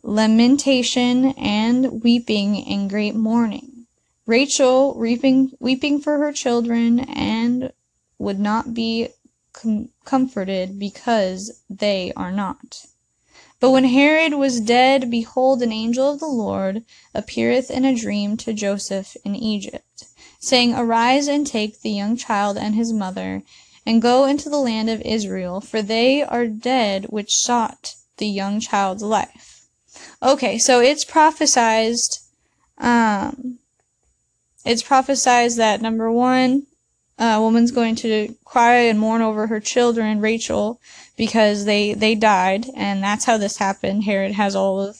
lamentation 0.01 1.33
and 1.37 2.03
weeping 2.03 2.63
and 2.65 2.89
great 2.89 3.15
mourning. 3.15 3.85
Rachel 4.25 4.97
weeping, 4.97 5.51
weeping 5.59 5.99
for 5.99 6.17
her 6.19 6.31
children 6.31 7.01
and 7.01 7.73
would 8.17 8.39
not 8.39 8.73
be 8.73 9.09
com- 9.51 9.89
comforted 10.05 10.79
because 10.79 11.61
they 11.69 12.13
are 12.15 12.31
not. 12.31 12.85
But 13.59 13.71
when 13.71 13.85
Herod 13.85 14.35
was 14.35 14.61
dead, 14.61 15.11
behold, 15.11 15.61
an 15.61 15.73
angel 15.73 16.13
of 16.13 16.21
the 16.21 16.27
Lord 16.27 16.85
appeareth 17.13 17.69
in 17.69 17.83
a 17.83 17.95
dream 17.95 18.37
to 18.37 18.53
Joseph 18.53 19.17
in 19.25 19.35
Egypt 19.35 20.05
saying, 20.43 20.75
Arise 20.75 21.29
and 21.29 21.47
take 21.47 21.81
the 21.81 21.89
young 21.89 22.17
child 22.17 22.57
and 22.57 22.75
his 22.75 22.91
mother, 22.91 23.43
and 23.85 24.01
go 24.01 24.25
into 24.25 24.49
the 24.49 24.57
land 24.57 24.89
of 24.89 25.01
Israel, 25.01 25.61
for 25.61 25.81
they 25.81 26.21
are 26.21 26.47
dead 26.47 27.05
which 27.05 27.37
sought 27.37 27.95
the 28.17 28.27
young 28.27 28.59
child's 28.59 29.03
life. 29.03 29.65
Okay, 30.21 30.57
so 30.57 30.81
it's 30.81 31.05
prophesied, 31.05 31.95
um, 32.77 33.59
it's 34.65 34.83
prophesied 34.83 35.51
that 35.51 35.81
number 35.81 36.11
one, 36.11 36.63
a 37.17 37.39
woman's 37.39 37.71
going 37.71 37.95
to 37.95 38.35
cry 38.43 38.75
and 38.75 38.99
mourn 38.99 39.21
over 39.21 39.47
her 39.47 39.61
children, 39.61 40.19
Rachel, 40.19 40.81
because 41.15 41.63
they, 41.63 41.93
they 41.93 42.15
died, 42.15 42.65
and 42.75 43.01
that's 43.01 43.23
how 43.23 43.37
this 43.37 43.57
happened. 43.57 44.03
Herod 44.03 44.33
has 44.33 44.57
all 44.57 44.81
of, 44.81 44.97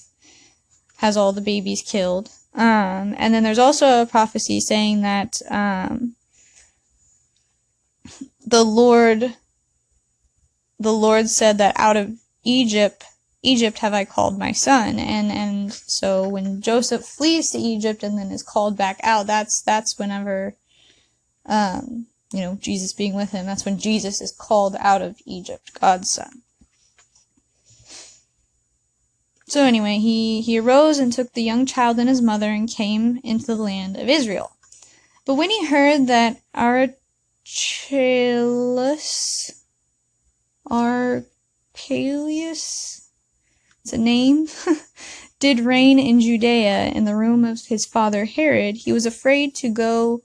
has 0.98 1.18
all 1.18 1.34
the 1.34 1.42
babies 1.42 1.82
killed. 1.82 2.30
Um, 2.56 3.16
and 3.18 3.34
then 3.34 3.44
there's 3.44 3.60
also 3.60 4.02
a 4.02 4.06
prophecy 4.06 4.60
saying 4.60 5.02
that 5.02 5.42
um, 5.50 6.16
the 8.46 8.64
Lord, 8.64 9.36
the 10.80 10.94
Lord 10.94 11.30
said 11.30 11.58
that 11.58 11.76
out 11.78 11.98
of 11.98 12.12
Egypt, 12.44 13.06
Egypt 13.42 13.80
have 13.80 13.94
I 13.94 14.06
called 14.06 14.38
my 14.38 14.52
son, 14.52 15.00
and 15.00 15.32
and 15.32 15.74
so 15.74 16.28
when 16.30 16.62
Joseph 16.62 17.04
flees 17.04 17.52
to 17.52 17.58
Egypt 17.58 18.04
and 18.04 18.18
then 18.18 18.32
is 18.32 18.44
called 18.44 18.78
back 18.78 19.00
out, 19.04 19.28
that's 19.28 19.62
that's 19.62 19.98
whenever, 19.98 20.56
um, 21.46 22.06
you 22.32 22.40
know, 22.40 22.58
Jesus 22.62 22.94
being 22.94 23.16
with 23.16 23.32
him, 23.32 23.46
that's 23.46 23.66
when 23.66 23.80
Jesus 23.80 24.22
is 24.22 24.32
called 24.32 24.76
out 24.80 25.02
of 25.02 25.18
Egypt, 25.26 25.78
God's 25.80 26.10
son. 26.10 26.43
So 29.54 29.62
anyway, 29.66 30.00
he, 30.00 30.42
he 30.42 30.58
arose 30.58 30.98
and 30.98 31.14
took 31.14 31.34
the 31.34 31.44
young 31.44 31.68
child 31.68 32.00
and 32.00 32.10
his 32.10 32.24
mother 32.24 32.50
and 32.50 32.68
came 32.68 33.20
into 33.24 33.46
the 33.46 33.56
land 33.56 33.98
of 33.98 34.10
Israel. 34.10 34.58
But 35.26 35.36
when 35.36 35.52
he 35.52 35.68
heard 35.68 36.08
that 36.08 36.42
Archelaus, 36.56 36.98
Archelaus, 40.66 41.28
it's 43.84 43.94
a 43.94 43.98
name, 44.00 44.48
did 45.40 45.60
reign 45.60 46.00
in 46.00 46.20
Judea 46.20 46.86
in 46.88 47.06
the 47.06 47.16
room 47.16 47.46
of 47.46 47.68
his 47.68 47.86
father 47.86 48.26
Herod, 48.26 48.78
he 48.78 48.92
was 48.92 49.06
afraid 49.06 49.54
to 49.58 49.70
go 49.70 50.24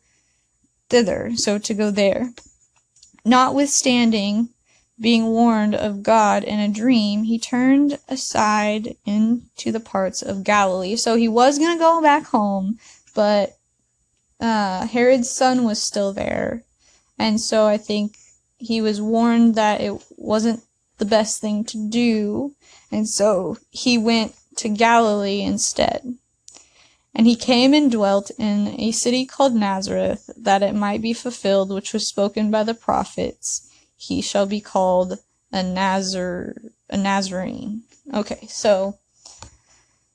thither, 0.89 1.33
so 1.37 1.59
to 1.59 1.75
go 1.75 1.91
there. 1.91 2.33
Notwithstanding, 3.27 4.49
being 5.01 5.27
warned 5.27 5.75
of 5.75 6.03
God 6.03 6.43
in 6.43 6.59
a 6.59 6.69
dream, 6.69 7.25
he 7.25 7.39
turned 7.39 7.99
aside 8.09 8.97
into 9.07 9.71
the 9.71 9.81
parts 9.81 10.23
of 10.23 10.45
Galilee. 10.45 10.97
So 10.97 11.15
he 11.15 11.29
was 11.29 11.59
going 11.59 11.77
to 11.77 11.83
go 11.83 12.03
back 12.03 12.27
home, 12.27 12.79
but 13.15 13.57
uh, 14.41 14.87
Herod's 14.87 15.31
son 15.31 15.65
was 15.65 15.81
still 15.81 16.13
there. 16.13 16.65
And 17.19 17.41
so 17.41 17.67
I 17.67 17.77
think 17.77 18.17
he 18.59 18.81
was 18.81 19.01
warned 19.01 19.55
that 19.55 19.81
it 19.81 20.03
wasn't 20.17 20.63
the 20.99 21.05
best 21.05 21.41
thing 21.41 21.65
to 21.65 21.89
do. 21.89 22.55
And 22.91 23.09
so 23.09 23.59
he 23.71 23.99
went 23.99 24.35
to 24.57 24.69
Galilee 24.69 25.43
instead. 25.43 26.15
And 27.15 27.27
he 27.27 27.37
came 27.37 27.73
and 27.73 27.91
dwelt 27.91 28.31
in 28.39 28.79
a 28.79 28.93
city 28.93 29.27
called 29.27 29.55
Nazareth, 29.55 30.31
that 30.37 30.63
it 30.63 30.75
might 30.75 31.03
be 31.03 31.13
fulfilled 31.13 31.71
which 31.71 31.93
was 31.93 32.07
spoken 32.07 32.51
by 32.51 32.65
the 32.65 32.75
prophets 32.75 33.68
he 33.99 34.23
shall 34.23 34.47
be 34.47 34.61
called 34.61 35.19
a 35.53 35.63
Nazar 35.63 36.55
a 36.89 36.97
Nazarene. 36.97 37.83
Okay, 38.15 38.47
so 38.49 38.97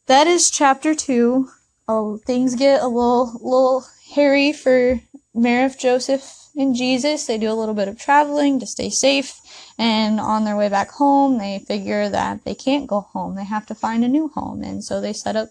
that 0.08 0.26
is 0.26 0.50
chapter 0.50 0.96
two. 0.96 1.50
Oh, 1.88 2.18
things 2.18 2.56
get 2.56 2.82
a 2.82 2.88
little 2.88 3.34
little 3.34 3.86
hairy 4.16 4.54
for 4.54 5.02
Mary 5.36 5.66
of 5.66 5.78
Joseph 5.78 6.48
and 6.56 6.76
Jesus. 6.76 7.28
They 7.28 7.38
do 7.38 7.52
a 7.52 7.60
little 7.60 7.76
bit 7.76 7.90
of 7.90 8.00
traveling 8.00 8.60
to 8.60 8.66
stay 8.66 8.90
safe, 8.90 9.40
and 9.78 10.20
on 10.20 10.46
their 10.46 10.56
way 10.56 10.70
back 10.70 10.92
home, 10.92 11.38
they 11.38 11.60
figure 11.60 12.08
that 12.10 12.46
they 12.46 12.56
can't 12.56 12.88
go 12.88 13.02
home. 13.02 13.36
They 13.36 13.44
have 13.44 13.66
to 13.68 13.76
find 13.76 14.04
a 14.04 14.08
new 14.08 14.30
home, 14.30 14.64
and 14.64 14.84
so 14.84 15.02
they 15.02 15.14
set 15.14 15.36
up 15.36 15.50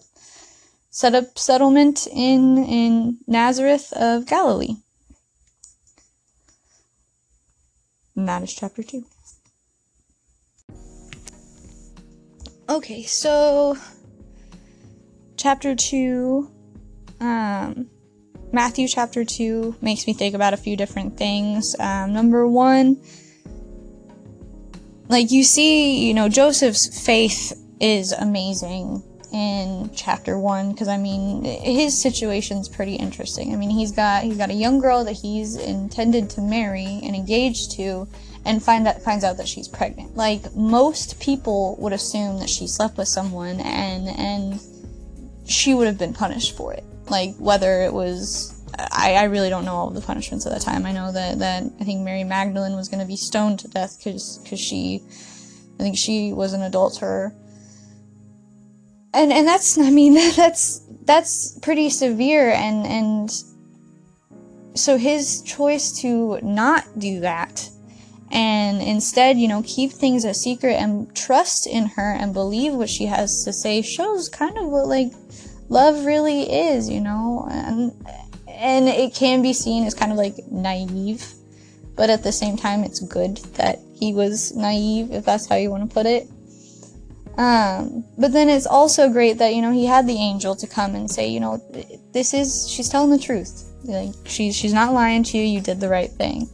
set 0.89 1.13
up 1.13 1.37
settlement 1.37 2.07
in 2.07 2.57
in 2.57 3.19
Nazareth 3.27 3.93
of 3.93 4.25
Galilee. 4.25 4.77
And 8.15 8.27
that 8.27 8.43
is 8.43 8.53
chapter 8.53 8.83
2. 8.83 9.03
Okay, 12.69 13.03
so 13.03 13.77
chapter 15.35 15.75
2 15.75 16.49
um 17.19 17.89
Matthew 18.51 18.87
chapter 18.87 19.25
2 19.25 19.77
makes 19.81 20.07
me 20.07 20.13
think 20.13 20.35
about 20.35 20.53
a 20.53 20.57
few 20.57 20.77
different 20.77 21.17
things. 21.17 21.75
Um, 21.79 22.13
number 22.13 22.47
1 22.47 23.01
like 25.09 25.31
you 25.31 25.43
see, 25.43 26.07
you 26.07 26.13
know, 26.13 26.29
Joseph's 26.29 27.05
faith 27.05 27.53
is 27.79 28.13
amazing 28.13 29.03
in 29.33 29.89
chapter 29.95 30.37
one 30.37 30.71
because 30.71 30.87
I 30.87 30.97
mean 30.97 31.43
his 31.43 31.99
situation's 31.99 32.69
pretty 32.69 32.95
interesting. 32.95 33.51
I 33.53 33.57
mean 33.57 33.71
he's 33.71 33.91
got 33.91 34.23
he's 34.23 34.37
got 34.37 34.51
a 34.51 34.53
young 34.53 34.79
girl 34.79 35.03
that 35.03 35.13
he's 35.13 35.55
intended 35.55 36.29
to 36.31 36.41
marry 36.41 37.01
and 37.03 37.15
engaged 37.15 37.71
to, 37.73 38.07
and 38.45 38.61
find 38.61 38.85
that 38.85 39.03
finds 39.03 39.23
out 39.23 39.37
that 39.37 39.47
she's 39.47 39.67
pregnant. 39.67 40.15
Like 40.15 40.55
most 40.55 41.19
people 41.19 41.75
would 41.79 41.93
assume 41.93 42.39
that 42.39 42.49
she 42.49 42.67
slept 42.67 42.97
with 42.97 43.07
someone 43.07 43.59
and 43.59 44.07
and 44.07 44.61
she 45.45 45.73
would 45.73 45.87
have 45.87 45.97
been 45.97 46.13
punished 46.13 46.55
for 46.55 46.71
it. 46.71 46.83
Like 47.09 47.35
whether 47.37 47.81
it 47.81 47.91
was 47.91 48.53
I, 48.77 49.15
I 49.15 49.23
really 49.23 49.49
don't 49.49 49.65
know 49.65 49.75
all 49.75 49.89
the 49.89 50.01
punishments 50.01 50.45
at 50.45 50.51
that 50.51 50.61
time. 50.61 50.85
I 50.85 50.91
know 50.91 51.11
that, 51.11 51.39
that 51.39 51.63
I 51.79 51.83
think 51.83 52.01
Mary 52.01 52.23
Magdalene 52.23 52.75
was 52.75 52.89
going 52.89 53.01
to 53.01 53.07
be 53.07 53.15
stoned 53.15 53.59
to 53.59 53.67
death 53.67 53.97
because 53.97 54.41
she, 54.55 55.01
I 55.79 55.83
think 55.83 55.97
she 55.97 56.33
was 56.33 56.53
an 56.53 56.61
adulterer. 56.61 57.35
And 59.13 59.31
and 59.31 59.47
that's 59.47 59.77
I 59.77 59.89
mean 59.89 60.13
that's 60.35 60.81
that's 61.05 61.57
pretty 61.59 61.89
severe 61.89 62.51
and 62.51 62.85
and 62.85 63.31
so 64.75 64.97
his 64.97 65.41
choice 65.43 65.91
to 66.01 66.39
not 66.41 66.83
do 66.97 67.19
that 67.19 67.69
and 68.33 68.81
instead, 68.81 69.37
you 69.37 69.47
know, 69.47 69.61
keep 69.63 69.91
things 69.91 70.25
a 70.25 70.33
secret 70.33 70.73
and 70.73 71.15
trust 71.15 71.67
in 71.67 71.85
her 71.85 72.13
and 72.13 72.33
believe 72.33 72.73
what 72.73 72.89
she 72.89 73.05
has 73.05 73.43
to 73.45 73.53
say 73.53 73.83
shows 73.83 74.27
kind 74.27 74.57
of 74.57 74.65
what 74.65 74.87
like 74.87 75.11
love 75.69 76.03
really 76.03 76.51
is, 76.51 76.89
you 76.89 76.99
know, 76.99 77.47
and 77.51 77.91
and 78.47 78.89
it 78.89 79.13
can 79.13 79.43
be 79.43 79.53
seen 79.53 79.83
as 79.83 79.93
kind 79.93 80.11
of 80.11 80.17
like 80.17 80.33
naive, 80.49 81.31
but 81.95 82.09
at 82.09 82.23
the 82.23 82.31
same 82.31 82.57
time, 82.57 82.83
it's 82.83 82.99
good 82.99 83.37
that 83.55 83.77
he 83.93 84.15
was 84.15 84.55
naive, 84.55 85.11
if 85.11 85.25
that's 85.25 85.47
how 85.47 85.55
you 85.55 85.69
want 85.69 85.87
to 85.87 85.93
put 85.93 86.07
it. 86.07 86.27
Um, 87.37 88.05
but 88.17 88.31
then 88.31 88.47
it's 88.47 88.67
also 88.67 89.09
great 89.09 89.39
that 89.39 89.55
you 89.55 89.61
know 89.61 89.71
he 89.71 89.85
had 89.85 90.07
the 90.07 90.13
angel 90.13 90.55
to 90.55 90.67
come 90.67 90.95
and 90.95 91.09
say, 91.09 91.27
you 91.27 91.39
know, 91.39 91.57
this 92.11 92.33
is 92.33 92.69
she's 92.69 92.89
telling 92.89 93.09
the 93.09 93.17
truth. 93.17 93.71
Like 93.83 94.13
she's 94.25 94.55
she's 94.55 94.73
not 94.73 94.93
lying 94.93 95.23
to 95.23 95.37
you. 95.37 95.43
You 95.43 95.61
did 95.61 95.79
the 95.79 95.89
right 95.89 96.11
thing. 96.11 96.47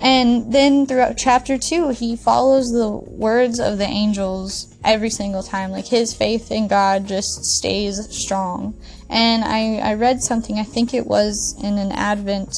And 0.00 0.52
then 0.52 0.86
throughout 0.86 1.16
chapter 1.16 1.58
two, 1.58 1.88
he 1.88 2.16
follows 2.16 2.70
the 2.70 2.88
words 2.88 3.58
of 3.58 3.78
the 3.78 3.84
angels 3.86 4.76
every 4.84 5.10
single 5.10 5.42
time. 5.42 5.72
Like 5.72 5.86
his 5.86 6.14
faith 6.14 6.52
in 6.52 6.68
God 6.68 7.06
just 7.06 7.44
stays 7.44 8.08
strong. 8.14 8.80
And 9.10 9.42
I, 9.42 9.78
I 9.78 9.94
read 9.94 10.22
something, 10.22 10.58
I 10.58 10.62
think 10.62 10.94
it 10.94 11.06
was 11.06 11.56
in 11.64 11.78
an 11.78 11.90
Advent 11.92 12.56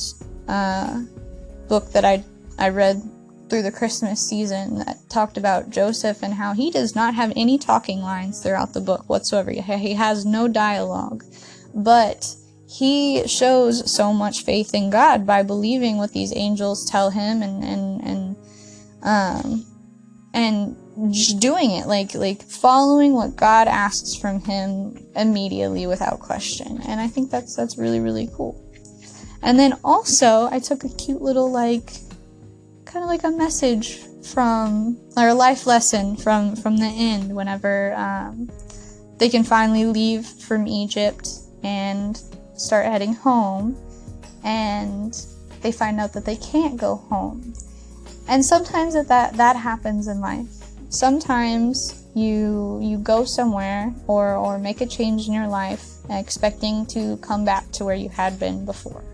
uh, 0.49 1.03
book 1.69 1.93
that 1.93 2.05
I, 2.05 2.23
I 2.59 2.69
read 2.69 3.01
through 3.51 3.63
the 3.63 3.73
Christmas 3.73 4.27
season 4.27 4.79
that 4.79 4.97
talked 5.11 5.37
about 5.37 5.71
Joseph 5.71 6.23
and 6.23 6.35
how 6.35 6.55
he 6.55 6.71
does 6.71 6.95
not 6.95 7.15
have 7.15 7.33
any 7.37 7.59
talking 7.59 8.01
lines 8.01 8.43
throughout 8.43 8.73
the 8.73 8.81
book 8.81 9.09
whatsoever. 9.09 9.51
He 9.51 9.95
has 9.95 10.25
no 10.25 10.49
dialogue. 10.49 11.25
But 11.75 12.35
he 12.69 13.27
shows 13.27 13.91
so 13.93 14.13
much 14.13 14.45
faith 14.45 14.75
in 14.75 14.91
God 14.91 15.27
by 15.27 15.43
believing 15.43 15.97
what 15.97 16.13
these 16.13 16.33
angels 16.35 16.89
tell 16.89 17.11
him 17.11 17.43
and 17.43 17.65
and 17.65 18.01
and 18.03 18.37
um 19.03 19.67
and 20.33 20.77
doing 21.41 21.73
it 21.73 21.87
like 21.87 22.15
like 22.15 22.43
following 22.43 23.13
what 23.13 23.35
God 23.35 23.67
asks 23.67 24.15
from 24.15 24.41
him 24.41 25.05
immediately 25.17 25.87
without 25.89 26.21
question. 26.21 26.81
And 26.87 27.01
I 27.01 27.09
think 27.09 27.31
that's 27.31 27.57
that's 27.57 27.77
really 27.77 27.99
really 27.99 28.29
cool. 28.35 28.65
And 29.43 29.59
then 29.59 29.79
also 29.83 30.49
I 30.51 30.61
took 30.61 30.85
a 30.85 30.89
cute 30.89 31.23
little 31.23 31.51
like 31.51 31.91
kind 32.91 33.05
of 33.05 33.09
like 33.09 33.23
a 33.25 33.31
message 33.31 34.01
from 34.27 34.99
or 35.17 35.29
a 35.29 35.35
life 35.35 35.67
lesson 35.67 36.17
from 36.17 36.57
from 36.57 36.77
the 36.77 36.87
end 36.87 37.35
whenever 37.35 37.95
um, 37.95 38.51
they 39.19 39.29
can 39.29 39.45
finally 39.45 39.85
leave 39.85 40.27
from 40.27 40.67
Egypt 40.67 41.29
and 41.63 42.21
start 42.57 42.87
heading 42.87 43.15
home 43.15 43.77
and 44.45 45.27
they 45.63 45.71
find 45.71 46.01
out 46.01 46.13
that 46.13 46.25
they 46.25 46.37
can't 46.37 46.77
go 46.79 46.97
home. 46.97 47.55
And 48.29 48.45
sometimes 48.45 48.95
that, 48.95 49.09
that 49.09 49.37
that 49.37 49.57
happens 49.57 50.09
in 50.09 50.21
life. 50.21 50.49
Sometimes 50.89 52.05
you 52.15 52.81
you 52.83 52.99
go 52.99 53.25
somewhere 53.25 53.95
or 54.09 54.35
or 54.35 54.59
make 54.59 54.81
a 54.81 54.87
change 54.87 55.29
in 55.29 55.33
your 55.33 55.47
life 55.47 55.87
expecting 56.11 56.87
to 56.87 57.17
come 57.19 57.45
back 57.45 57.71
to 57.73 57.85
where 57.85 57.95
you 57.95 58.09
had 58.09 58.41
been 58.41 58.65
before. 58.65 59.05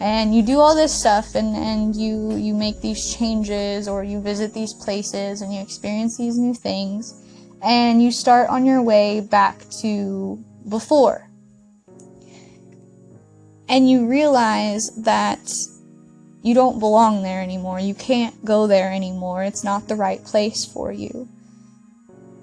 And 0.00 0.34
you 0.34 0.42
do 0.42 0.58
all 0.58 0.74
this 0.74 0.92
stuff 0.92 1.34
and, 1.34 1.54
and 1.54 1.94
you 1.94 2.34
you 2.36 2.54
make 2.54 2.80
these 2.80 3.14
changes 3.14 3.86
or 3.86 4.02
you 4.02 4.20
visit 4.20 4.54
these 4.54 4.72
places 4.72 5.42
and 5.42 5.52
you 5.52 5.60
experience 5.60 6.16
these 6.16 6.38
new 6.38 6.54
things 6.54 7.22
and 7.62 8.02
you 8.02 8.10
start 8.10 8.48
on 8.48 8.64
your 8.64 8.82
way 8.82 9.20
back 9.20 9.68
to 9.82 10.42
before 10.68 11.30
and 13.70 13.88
you 13.88 14.08
realize 14.08 14.90
that 15.04 15.54
you 16.42 16.54
don't 16.54 16.80
belong 16.80 17.22
there 17.22 17.40
anymore. 17.40 17.78
You 17.78 17.94
can't 17.94 18.44
go 18.44 18.66
there 18.66 18.90
anymore. 18.90 19.44
It's 19.44 19.62
not 19.62 19.86
the 19.86 19.94
right 19.94 20.22
place 20.24 20.64
for 20.64 20.90
you. 20.90 21.28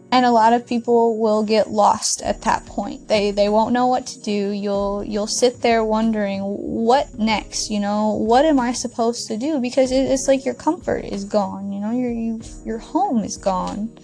And 0.10 0.26
a 0.26 0.32
lot 0.32 0.54
of 0.54 0.66
people 0.66 1.20
will 1.20 1.44
get 1.44 1.70
lost 1.70 2.22
at 2.22 2.42
that 2.44 2.66
point. 2.66 3.10
They 3.10 3.32
they 3.32 3.50
won't 3.50 3.74
know 3.74 3.88
what 3.88 4.08
to 4.08 4.22
do. 4.22 4.52
You'll 4.52 5.04
you'll 5.04 5.28
sit 5.28 5.62
there 5.62 5.84
wondering 5.84 6.42
what 6.42 7.14
next. 7.20 7.70
You 7.70 7.82
know 7.82 8.14
what 8.14 8.46
am 8.46 8.60
I 8.60 8.72
supposed 8.72 9.28
to 9.28 9.38
do? 9.38 9.60
Because 9.60 9.92
it's 9.92 10.28
like 10.28 10.46
your 10.46 10.54
comfort 10.56 11.04
is 11.04 11.26
gone. 11.26 11.74
You 11.74 11.82
know 11.82 11.92
your 11.92 12.12
you, 12.12 12.42
your 12.66 12.78
home 12.78 13.24
is 13.24 13.36
gone. 13.36 13.98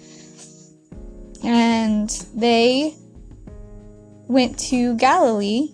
And 1.43 2.09
they 2.33 2.95
went 4.27 4.57
to 4.57 4.95
Galilee 4.97 5.69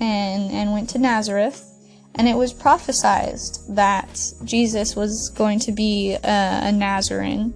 and, 0.00 0.50
and 0.52 0.72
went 0.72 0.90
to 0.90 0.98
Nazareth. 0.98 1.68
And 2.14 2.28
it 2.28 2.34
was 2.34 2.52
prophesied 2.52 3.38
that 3.70 4.32
Jesus 4.44 4.94
was 4.94 5.30
going 5.30 5.58
to 5.60 5.72
be 5.72 6.12
a, 6.12 6.60
a 6.64 6.72
Nazarene. 6.72 7.54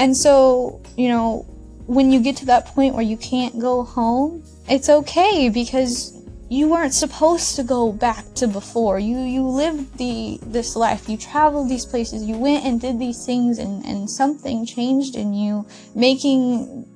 And 0.00 0.16
so, 0.16 0.80
you 0.96 1.08
know, 1.08 1.44
when 1.86 2.10
you 2.10 2.20
get 2.22 2.34
to 2.38 2.46
that 2.46 2.64
point 2.64 2.94
where 2.94 3.04
you 3.04 3.18
can't 3.18 3.60
go 3.60 3.84
home, 3.84 4.42
it's 4.66 4.88
okay 4.88 5.50
because 5.50 6.16
you 6.48 6.68
weren't 6.68 6.94
supposed 6.94 7.54
to 7.56 7.62
go 7.62 7.92
back 7.92 8.24
to 8.36 8.48
before. 8.48 8.98
You 8.98 9.18
you 9.18 9.46
lived 9.46 9.98
the 9.98 10.40
this 10.42 10.74
life. 10.74 11.06
You 11.06 11.18
traveled 11.18 11.68
these 11.68 11.84
places. 11.84 12.24
You 12.24 12.38
went 12.38 12.64
and 12.64 12.80
did 12.80 12.98
these 12.98 13.26
things 13.26 13.58
and, 13.58 13.84
and 13.84 14.08
something 14.08 14.64
changed 14.64 15.16
in 15.16 15.34
you, 15.34 15.66
making 15.94 16.86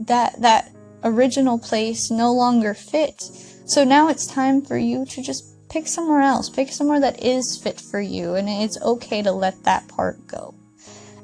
that 0.00 0.42
that 0.42 0.72
original 1.04 1.60
place 1.60 2.10
no 2.10 2.32
longer 2.32 2.74
fit. 2.74 3.22
So 3.66 3.84
now 3.84 4.08
it's 4.08 4.26
time 4.26 4.62
for 4.62 4.76
you 4.76 5.06
to 5.06 5.22
just 5.22 5.44
pick 5.70 5.86
somewhere 5.86 6.22
else. 6.22 6.50
Pick 6.50 6.70
somewhere 6.70 6.98
that 6.98 7.22
is 7.22 7.56
fit 7.56 7.80
for 7.80 8.00
you, 8.00 8.34
and 8.34 8.48
it's 8.48 8.82
okay 8.82 9.22
to 9.22 9.30
let 9.30 9.62
that 9.62 9.86
part 9.86 10.26
go. 10.26 10.57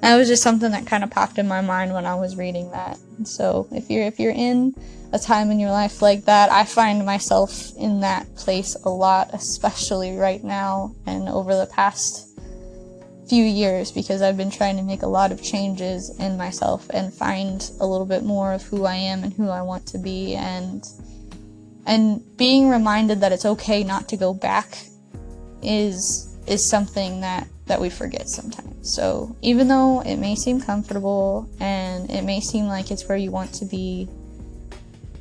That 0.00 0.16
was 0.16 0.28
just 0.28 0.42
something 0.42 0.70
that 0.72 0.86
kind 0.86 1.04
of 1.04 1.10
popped 1.10 1.38
in 1.38 1.48
my 1.48 1.60
mind 1.60 1.92
when 1.92 2.06
I 2.06 2.14
was 2.14 2.36
reading 2.36 2.70
that. 2.72 2.98
So 3.24 3.68
if 3.72 3.90
you're 3.90 4.04
if 4.04 4.18
you're 4.18 4.32
in 4.32 4.74
a 5.12 5.18
time 5.18 5.50
in 5.50 5.60
your 5.60 5.70
life 5.70 6.02
like 6.02 6.24
that, 6.24 6.50
I 6.50 6.64
find 6.64 7.06
myself 7.06 7.74
in 7.76 8.00
that 8.00 8.34
place 8.36 8.76
a 8.84 8.90
lot, 8.90 9.30
especially 9.32 10.16
right 10.16 10.42
now 10.42 10.94
and 11.06 11.28
over 11.28 11.54
the 11.54 11.66
past 11.66 12.34
few 13.28 13.44
years 13.44 13.90
because 13.90 14.22
I've 14.22 14.36
been 14.36 14.50
trying 14.50 14.76
to 14.76 14.82
make 14.82 15.02
a 15.02 15.06
lot 15.06 15.32
of 15.32 15.42
changes 15.42 16.10
in 16.18 16.36
myself 16.36 16.86
and 16.90 17.12
find 17.12 17.70
a 17.80 17.86
little 17.86 18.06
bit 18.06 18.22
more 18.22 18.52
of 18.52 18.62
who 18.64 18.84
I 18.84 18.96
am 18.96 19.24
and 19.24 19.32
who 19.32 19.48
I 19.48 19.62
want 19.62 19.86
to 19.88 19.98
be 19.98 20.34
and 20.34 20.84
and 21.86 22.22
being 22.36 22.68
reminded 22.68 23.20
that 23.20 23.32
it's 23.32 23.44
okay 23.44 23.84
not 23.84 24.08
to 24.08 24.16
go 24.16 24.34
back 24.34 24.78
is 25.62 26.36
is 26.46 26.64
something 26.64 27.20
that 27.22 27.48
that 27.66 27.80
we 27.80 27.88
forget 27.90 28.28
sometimes. 28.28 28.90
So 28.90 29.36
even 29.42 29.68
though 29.68 30.00
it 30.00 30.16
may 30.16 30.34
seem 30.34 30.60
comfortable 30.60 31.48
and 31.60 32.10
it 32.10 32.22
may 32.22 32.40
seem 32.40 32.66
like 32.66 32.90
it's 32.90 33.08
where 33.08 33.16
you 33.16 33.30
want 33.30 33.54
to 33.54 33.64
be, 33.64 34.08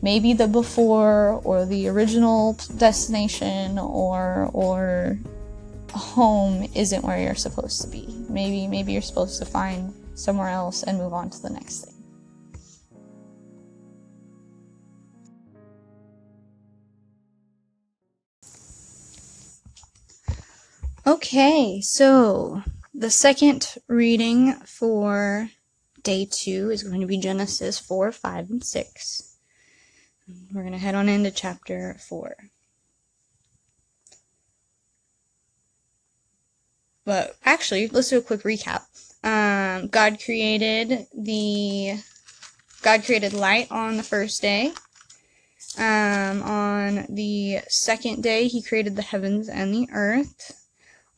maybe 0.02 0.34
the 0.34 0.48
before 0.48 1.42
or 1.44 1.66
the 1.66 1.88
original 1.88 2.58
destination 2.78 3.80
or 3.80 4.50
or 4.54 5.18
home 5.92 6.68
isn't 6.76 7.04
where 7.04 7.20
you're 7.20 7.36
supposed 7.36 7.82
to 7.82 7.88
be. 7.88 8.08
Maybe 8.30 8.68
maybe 8.68 8.92
you're 8.92 9.02
supposed 9.02 9.40
to 9.40 9.46
find 9.46 9.94
somewhere 10.16 10.50
else 10.50 10.84
and 10.84 10.98
move 10.98 11.14
on 11.14 11.30
to 11.30 11.42
the 11.42 11.50
next 11.50 11.86
thing. 11.86 11.93
Okay, 21.06 21.82
so 21.82 22.64
the 22.94 23.10
second 23.10 23.76
reading 23.90 24.54
for 24.66 25.50
day 26.02 26.26
two 26.32 26.70
is 26.72 26.82
going 26.82 27.02
to 27.02 27.08
be 27.08 27.18
Genesis 27.18 27.78
4, 27.78 28.14
5, 28.14 28.50
and 28.50 28.64
6. 28.64 29.38
We're 30.54 30.62
going 30.62 30.72
to 30.72 30.80
head 30.80 30.96
on 30.96 31.10
into 31.10 31.30
chapter 31.30 31.98
4. 32.08 32.38
But 37.04 37.36
actually, 37.44 37.90
let's 37.90 38.10
do 38.10 38.20
a 38.20 38.22
quick 38.22 38.44
recap. 38.44 38.84
Um, 39.26 39.90
God 39.90 40.22
created 40.24 41.08
the 41.14 41.96
God 42.82 43.04
created 43.04 43.34
light 43.34 43.70
on 43.70 43.98
the 43.98 44.04
first 44.04 44.42
day. 44.42 44.72
Um, 45.78 46.42
on 46.44 47.08
the 47.10 47.60
second 47.68 48.24
day, 48.24 48.48
He 48.48 48.62
created 48.62 48.96
the 48.96 49.02
heavens 49.02 49.50
and 49.50 49.74
the 49.74 49.90
earth. 49.92 50.63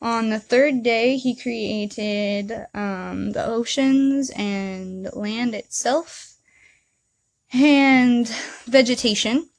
On 0.06 0.30
the 0.30 0.38
third 0.38 0.84
day, 0.84 1.16
He 1.16 1.34
created 1.34 2.52
um, 2.72 3.32
the 3.32 3.44
oceans 3.44 4.30
and 4.36 5.12
land 5.12 5.52
itself 5.52 6.36
and 7.52 8.28
vegetation. 8.66 9.50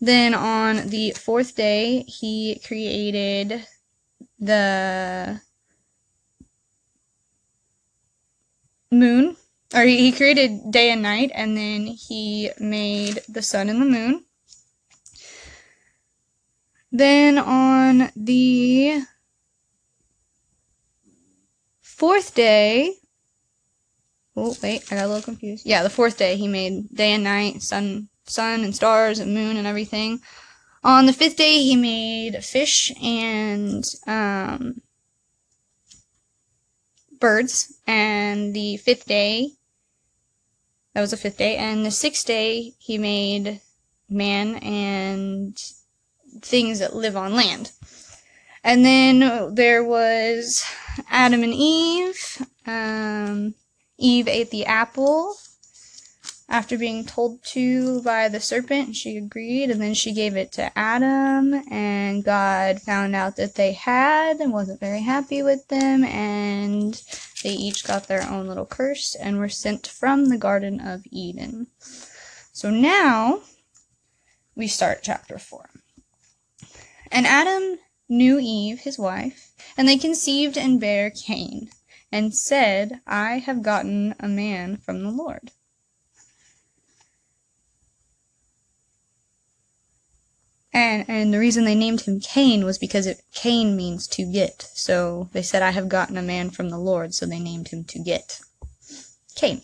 Then 0.00 0.34
on 0.34 0.88
the 0.88 1.12
fourth 1.12 1.54
day, 1.54 2.02
he 2.08 2.60
created 2.66 3.68
the 4.40 5.42
moon, 8.90 9.36
or 9.72 9.82
he 9.84 10.10
created 10.10 10.72
day 10.72 10.90
and 10.90 11.02
night, 11.02 11.30
and 11.32 11.56
then 11.56 11.86
he 11.86 12.50
made 12.58 13.20
the 13.28 13.42
sun 13.42 13.68
and 13.68 13.80
the 13.80 13.86
moon. 13.86 14.24
Then 16.90 17.38
on 17.38 18.10
the 18.16 19.04
fourth 21.98 22.32
day, 22.32 22.94
oh 24.36 24.54
wait, 24.62 24.84
I 24.90 24.94
got 24.94 25.06
a 25.06 25.08
little 25.08 25.22
confused. 25.22 25.66
Yeah, 25.66 25.82
the 25.82 25.90
fourth 25.90 26.16
day 26.16 26.36
he 26.36 26.46
made 26.46 26.94
day 26.94 27.12
and 27.12 27.24
night, 27.24 27.60
sun, 27.60 28.08
sun 28.24 28.62
and 28.62 28.74
stars 28.74 29.18
and 29.18 29.34
moon 29.34 29.56
and 29.56 29.66
everything. 29.66 30.20
On 30.84 31.06
the 31.06 31.12
fifth 31.12 31.36
day 31.36 31.60
he 31.60 31.74
made 31.74 32.44
fish 32.44 32.92
and 33.02 33.84
um, 34.06 34.80
birds, 37.18 37.74
and 37.84 38.54
the 38.54 38.76
fifth 38.76 39.06
day, 39.06 39.50
that 40.94 41.00
was 41.00 41.10
the 41.10 41.16
fifth 41.16 41.38
day, 41.38 41.56
and 41.56 41.84
the 41.84 41.90
sixth 41.90 42.24
day 42.24 42.74
he 42.78 42.96
made 42.96 43.60
man 44.08 44.54
and 44.62 45.58
things 46.42 46.78
that 46.78 46.94
live 46.94 47.16
on 47.16 47.34
land. 47.34 47.72
And 48.62 48.84
then 48.84 49.54
there 49.54 49.82
was 49.82 50.64
Adam 51.08 51.42
and 51.42 51.54
Eve. 51.54 52.46
Um, 52.66 53.54
Eve 53.98 54.28
ate 54.28 54.50
the 54.50 54.66
apple 54.66 55.34
after 56.48 56.78
being 56.78 57.04
told 57.04 57.42
to 57.44 58.00
by 58.02 58.28
the 58.28 58.40
serpent, 58.40 58.96
she 58.96 59.18
agreed, 59.18 59.70
and 59.70 59.80
then 59.80 59.92
she 59.92 60.14
gave 60.14 60.34
it 60.34 60.50
to 60.52 60.76
Adam, 60.78 61.52
and 61.70 62.24
God 62.24 62.80
found 62.80 63.14
out 63.14 63.36
that 63.36 63.54
they 63.54 63.72
had 63.72 64.40
and 64.40 64.52
wasn't 64.52 64.80
very 64.80 65.02
happy 65.02 65.42
with 65.42 65.68
them, 65.68 66.04
and 66.04 67.02
they 67.42 67.50
each 67.50 67.84
got 67.84 68.08
their 68.08 68.22
own 68.22 68.48
little 68.48 68.64
curse 68.64 69.14
and 69.14 69.38
were 69.38 69.50
sent 69.50 69.86
from 69.86 70.26
the 70.26 70.38
Garden 70.38 70.80
of 70.80 71.02
Eden. 71.10 71.66
So 72.52 72.70
now 72.70 73.40
we 74.56 74.68
start 74.68 75.00
chapter 75.02 75.38
4. 75.38 75.68
And 77.12 77.26
Adam 77.26 77.78
knew 78.08 78.38
Eve, 78.38 78.80
his 78.80 78.98
wife, 78.98 79.52
and 79.76 79.88
they 79.88 79.98
conceived 79.98 80.56
and 80.56 80.80
bare 80.80 81.10
Cain, 81.10 81.70
and 82.10 82.34
said, 82.34 83.00
I 83.06 83.38
have 83.38 83.62
gotten 83.62 84.14
a 84.18 84.28
man 84.28 84.78
from 84.78 85.02
the 85.02 85.10
Lord. 85.10 85.50
And 90.72 91.04
and 91.08 91.32
the 91.32 91.38
reason 91.38 91.64
they 91.64 91.74
named 91.74 92.02
him 92.02 92.20
Cain 92.20 92.64
was 92.64 92.78
because 92.78 93.06
it, 93.06 93.22
Cain 93.34 93.76
means 93.76 94.06
to 94.08 94.30
get. 94.30 94.68
So 94.74 95.28
they 95.32 95.42
said, 95.42 95.62
I 95.62 95.70
have 95.70 95.88
gotten 95.88 96.16
a 96.16 96.22
man 96.22 96.50
from 96.50 96.70
the 96.70 96.78
Lord, 96.78 97.14
so 97.14 97.26
they 97.26 97.40
named 97.40 97.68
him 97.68 97.84
to 97.84 97.98
get. 97.98 98.40
Cain. 99.34 99.62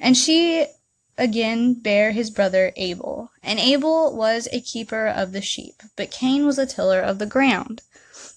And 0.00 0.16
she 0.16 0.66
again 1.18 1.74
bare 1.74 2.12
his 2.12 2.30
brother 2.30 2.72
Abel. 2.76 3.30
And 3.42 3.58
Abel 3.58 4.14
was 4.14 4.48
a 4.52 4.60
keeper 4.60 5.06
of 5.06 5.32
the 5.32 5.42
sheep, 5.42 5.82
but 5.96 6.10
Cain 6.10 6.46
was 6.46 6.58
a 6.58 6.66
tiller 6.66 7.00
of 7.00 7.18
the 7.18 7.26
ground. 7.26 7.82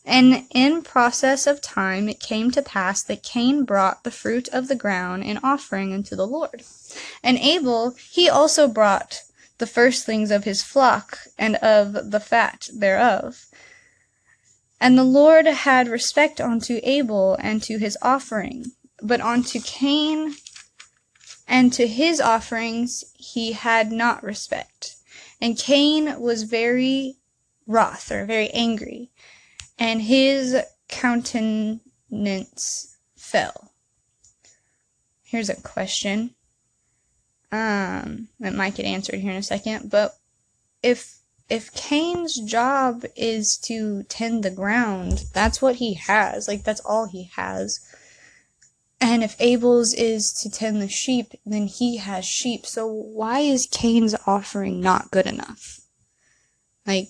And 0.05 0.45
in 0.51 0.83
process 0.83 1.47
of 1.47 1.61
time 1.61 2.07
it 2.07 2.19
came 2.19 2.51
to 2.51 2.61
pass 2.61 3.01
that 3.03 3.23
Cain 3.23 3.63
brought 3.63 4.03
the 4.03 4.11
fruit 4.11 4.47
of 4.49 4.67
the 4.67 4.75
ground 4.75 5.23
in 5.23 5.39
offering 5.43 5.93
unto 5.93 6.15
the 6.15 6.27
Lord. 6.27 6.63
And 7.23 7.38
Abel 7.39 7.95
he 8.11 8.29
also 8.29 8.67
brought 8.67 9.21
the 9.57 9.67
firstlings 9.67 10.31
of 10.31 10.43
his 10.43 10.61
flock, 10.61 11.19
and 11.38 11.55
of 11.57 12.11
the 12.11 12.19
fat 12.19 12.67
thereof. 12.73 13.45
And 14.81 14.97
the 14.97 15.03
Lord 15.03 15.45
had 15.45 15.88
respect 15.88 16.41
unto 16.41 16.81
Abel 16.83 17.38
and 17.39 17.63
to 17.63 17.77
his 17.77 17.97
offering, 18.01 18.73
but 19.01 19.21
unto 19.21 19.61
Cain 19.61 20.35
and 21.47 21.71
to 21.73 21.88
his 21.88 22.19
offerings 22.19 23.03
he 23.13 23.53
had 23.53 23.91
not 23.91 24.23
respect. 24.23 24.95
And 25.41 25.58
Cain 25.58 26.19
was 26.19 26.43
very 26.43 27.17
wroth, 27.67 28.12
or 28.12 28.25
very 28.25 28.49
angry, 28.51 29.10
and 29.77 30.01
his 30.01 30.55
countenance 30.88 31.81
fell. 33.15 33.71
Here's 35.23 35.49
a 35.49 35.62
question. 35.62 36.36
Um, 37.51 38.29
that 38.39 38.53
might 38.53 38.75
get 38.75 38.86
answered 38.86 39.19
here 39.19 39.31
in 39.31 39.38
a 39.38 39.43
second. 39.43 39.89
But 39.89 40.17
if 40.81 41.19
if 41.47 41.71
Cain's 41.73 42.38
job 42.38 43.05
is 43.15 43.58
to 43.60 44.03
tend 44.03 44.43
the 44.43 44.49
ground, 44.49 45.25
that's 45.34 45.62
what 45.62 45.75
he 45.75 45.93
has. 45.93 46.47
Like 46.47 46.63
that's 46.63 46.81
all 46.81 47.05
he 47.05 47.29
has. 47.36 47.85
And 49.01 49.23
if 49.23 49.36
Abel's 49.39 49.93
is 49.93 50.31
to 50.34 50.49
tend 50.49 50.81
the 50.81 50.88
sheep, 50.88 51.34
then 51.45 51.67
he 51.67 51.97
has 51.97 52.25
sheep. 52.25 52.65
So 52.65 52.88
why 52.88 53.39
is 53.39 53.67
Cain's 53.69 54.15
offering 54.25 54.79
not 54.79 55.12
good 55.12 55.25
enough? 55.25 55.81
Like 56.88 57.10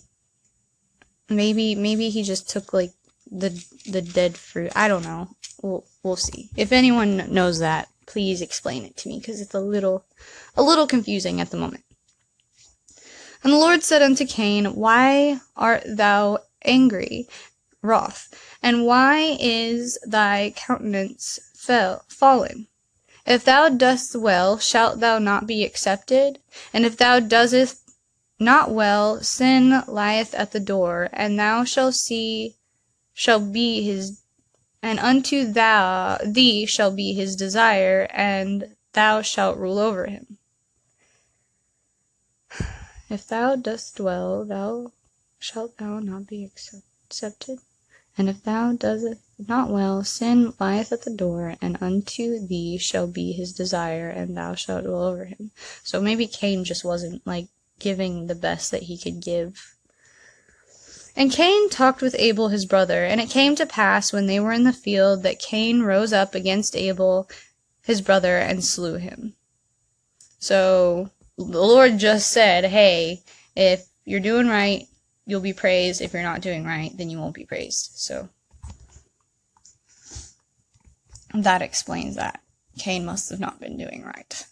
maybe 1.30 1.76
maybe 1.76 2.10
he 2.10 2.24
just 2.24 2.50
took 2.50 2.74
like 2.74 2.91
the 3.30 3.50
the 3.86 4.02
dead 4.02 4.38
fruit. 4.38 4.71
I 4.76 4.88
don't 4.88 5.04
know. 5.04 5.30
We'll 5.62 5.86
we'll 6.04 6.15
see. 6.15 6.50
If 6.56 6.71
anyone 6.71 7.32
knows 7.34 7.60
that, 7.60 7.89
please 8.06 8.41
explain 8.41 8.86
it 8.86 8.98
to 8.98 9.10
me 9.10 9.19
because 9.19 9.41
it's 9.41 9.54
a 9.54 9.60
little 9.60 10.06
a 10.56 10.63
little 10.63 10.88
confusing 10.88 11.39
at 11.41 11.52
the 11.52 11.58
moment. 11.58 11.84
And 13.43 13.54
the 13.54 13.58
Lord 13.58 13.84
said 13.84 14.02
unto 14.02 14.26
Cain, 14.26 14.76
Why 14.76 15.39
art 15.56 15.84
thou 15.86 16.39
angry, 16.63 17.28
wroth, 17.84 18.34
and 18.63 18.86
why 18.86 19.38
is 19.39 20.00
thy 20.04 20.54
countenance 20.56 21.39
fell, 21.65 22.06
fallen? 22.08 22.67
If 23.25 23.43
thou 23.43 23.69
dost 23.69 24.15
well, 24.15 24.60
shalt 24.60 24.99
thou 24.99 25.17
not 25.19 25.47
be 25.47 25.63
accepted? 25.65 26.39
And 26.71 26.86
if 26.86 26.95
thou 26.95 27.19
doest 27.19 27.82
not 28.39 28.71
well, 28.71 29.21
sin 29.21 29.84
lieth 29.88 30.34
at 30.36 30.51
the 30.51 30.60
door, 30.60 31.10
and 31.12 31.39
thou 31.39 31.63
shalt 31.63 31.95
see, 31.95 32.56
shall 33.13 33.39
be 33.39 33.82
his 33.84 34.21
and 34.86 34.99
unto 34.99 35.51
thou 35.51 36.19
thee 36.23 36.67
shall 36.67 36.91
be 36.91 37.13
his 37.13 37.36
desire, 37.36 38.08
and 38.12 38.75
thou 38.93 39.19
shalt 39.23 39.58
rule 39.58 39.80
over 39.80 40.06
him. 40.06 40.38
If 43.10 43.28
thou 43.28 43.56
dost 43.56 43.99
well, 43.99 44.45
thou 44.45 44.91
shalt 45.39 45.78
thou 45.78 45.97
not 45.99 46.28
be 46.28 46.45
accepted, 46.45 47.60
and 48.17 48.30
if 48.30 48.43
thou 48.43 48.73
doest 48.73 49.19
not 49.38 49.69
well, 49.69 50.04
sin 50.04 50.54
lieth 50.60 50.91
at 50.91 51.04
the 51.04 51.13
door, 51.13 51.56
and 51.62 51.78
unto 51.82 52.45
thee 52.45 52.78
shall 52.78 53.08
be 53.08 53.32
his 53.32 53.54
desire, 53.54 54.10
and 54.10 54.38
thou 54.38 54.56
shalt 54.56 54.86
rule 54.86 55.04
over 55.04 55.25
him. 55.25 55.51
So 55.84 56.01
maybe 56.01 56.28
Cain 56.28 56.63
just 56.63 56.86
wasn't 56.86 57.25
like 57.25 57.47
giving 57.80 58.28
the 58.28 58.36
best 58.36 58.71
that 58.71 58.84
he 58.84 58.97
could 58.97 59.21
give 59.21 59.75
and 61.15 61.32
Cain 61.32 61.69
talked 61.69 62.01
with 62.01 62.15
Abel 62.19 62.49
his 62.49 62.65
brother, 62.65 63.06
and 63.06 63.21
it 63.21 63.30
came 63.30 63.56
to 63.56 63.65
pass 63.65 64.12
when 64.12 64.28
they 64.28 64.39
were 64.39 64.51
in 64.51 64.65
the 64.65 64.73
field 64.73 65.23
that 65.23 65.39
Cain 65.39 65.82
rose 65.82 66.12
up 66.12 66.36
against 66.36 66.75
Abel 66.75 67.30
his 67.84 68.01
brother 68.01 68.38
and 68.38 68.65
slew 68.65 68.95
him. 68.95 69.34
So 70.39 71.12
the 71.38 71.62
Lord 71.62 71.99
just 71.99 72.32
said, 72.32 72.65
Hey, 72.65 73.21
if 73.56 73.86
you're 74.04 74.19
doing 74.19 74.47
right, 74.47 74.88
you'll 75.26 75.42
be 75.42 75.54
praised. 75.54 76.02
If 76.02 76.14
you're 76.14 76.22
not 76.22 76.42
doing 76.42 76.66
right, 76.66 76.96
then 76.96 77.10
you 77.10 77.20
won't 77.20 77.36
be 77.36 77.46
praised. 77.46 77.92
So 77.96 78.30
that 81.34 81.62
explains 81.62 82.16
that. 82.16 82.42
Cain 82.78 83.06
must 83.06 83.30
have 83.30 83.40
not 83.40 83.60
been 83.60 83.78
doing 83.78 84.04
right. 84.04 84.46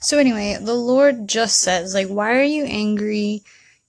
So 0.00 0.18
anyway, 0.18 0.56
the 0.60 0.74
Lord 0.74 1.26
just 1.26 1.60
says, 1.60 1.94
like, 1.94 2.06
why 2.06 2.36
are 2.36 2.42
you 2.42 2.64
angry? 2.64 3.42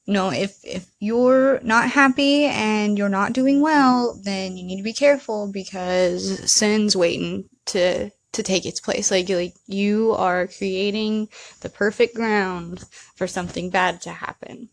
You 0.05 0.13
know, 0.13 0.31
if 0.31 0.57
if 0.63 0.89
you're 0.99 1.59
not 1.61 1.91
happy 1.91 2.45
and 2.45 2.97
you're 2.97 3.09
not 3.09 3.33
doing 3.33 3.61
well, 3.61 4.19
then 4.23 4.57
you 4.57 4.63
need 4.63 4.77
to 4.77 4.83
be 4.83 4.93
careful 4.93 5.51
because 5.51 6.51
sin's 6.51 6.95
waiting 6.95 7.49
to 7.65 8.09
to 8.37 8.43
take 8.43 8.65
its 8.65 8.79
place. 8.79 9.11
Like 9.11 9.29
like 9.29 9.55
you 9.67 10.13
are 10.13 10.47
creating 10.47 11.27
the 11.61 11.69
perfect 11.69 12.15
ground 12.15 12.85
for 13.15 13.27
something 13.27 13.69
bad 13.69 14.01
to 14.01 14.11
happen. 14.11 14.69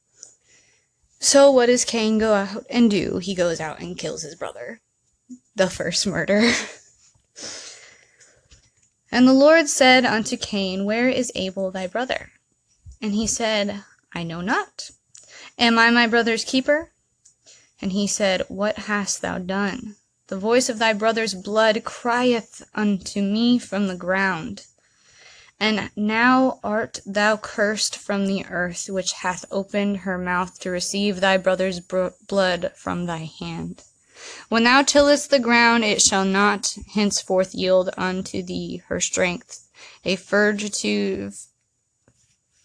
So 1.18 1.50
what 1.50 1.66
does 1.66 1.84
Cain 1.84 2.18
go 2.18 2.34
out 2.34 2.64
and 2.70 2.90
do? 2.90 3.18
He 3.18 3.34
goes 3.34 3.60
out 3.60 3.80
and 3.80 3.98
kills 3.98 4.22
his 4.22 4.36
brother. 4.36 4.80
The 5.56 5.68
first 5.68 6.06
murder. 6.06 6.50
And 9.14 9.28
the 9.28 9.32
Lord 9.32 9.68
said 9.68 10.04
unto 10.04 10.36
Cain, 10.36 10.84
Where 10.84 11.08
is 11.08 11.30
Abel 11.36 11.70
thy 11.70 11.86
brother? 11.86 12.32
And 13.00 13.12
he 13.12 13.28
said, 13.28 13.84
I 14.12 14.24
know 14.24 14.40
not. 14.40 14.90
Am 15.56 15.78
I 15.78 15.90
my 15.90 16.08
brother's 16.08 16.42
keeper? 16.44 16.90
And 17.80 17.92
he 17.92 18.08
said, 18.08 18.42
What 18.48 18.76
hast 18.76 19.22
thou 19.22 19.38
done? 19.38 19.94
The 20.28 20.38
voice 20.38 20.70
of 20.70 20.78
thy 20.78 20.94
brother's 20.94 21.34
blood 21.34 21.84
crieth 21.84 22.62
unto 22.74 23.20
me 23.20 23.58
from 23.58 23.88
the 23.88 23.96
ground. 23.96 24.64
And 25.60 25.90
now 25.94 26.60
art 26.64 27.00
thou 27.04 27.36
cursed 27.36 27.96
from 27.96 28.26
the 28.26 28.46
earth, 28.46 28.88
which 28.88 29.12
hath 29.12 29.44
opened 29.50 29.98
her 29.98 30.16
mouth 30.16 30.58
to 30.60 30.70
receive 30.70 31.20
thy 31.20 31.36
brother's 31.36 31.80
bro- 31.80 32.14
blood 32.26 32.72
from 32.74 33.04
thy 33.04 33.30
hand. 33.38 33.82
When 34.48 34.64
thou 34.64 34.82
tillest 34.82 35.28
the 35.28 35.38
ground, 35.38 35.84
it 35.84 36.00
shall 36.00 36.24
not 36.24 36.76
henceforth 36.94 37.54
yield 37.54 37.90
unto 37.96 38.42
thee 38.42 38.82
her 38.86 39.00
strength. 39.00 39.68
A 40.04 40.16
fugitive, 40.16 41.46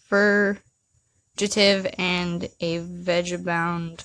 fugitive 0.08 0.62
and 1.98 2.48
a 2.60 2.78
vagabond 2.78 4.04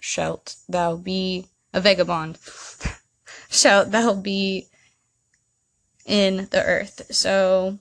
shalt 0.00 0.56
thou 0.68 0.96
be, 0.96 1.46
a 1.76 1.80
vagabond 1.80 2.38
shalt 3.50 3.90
thou 3.90 4.14
be 4.14 4.66
in 6.06 6.48
the 6.50 6.64
earth. 6.64 7.02
So, 7.10 7.78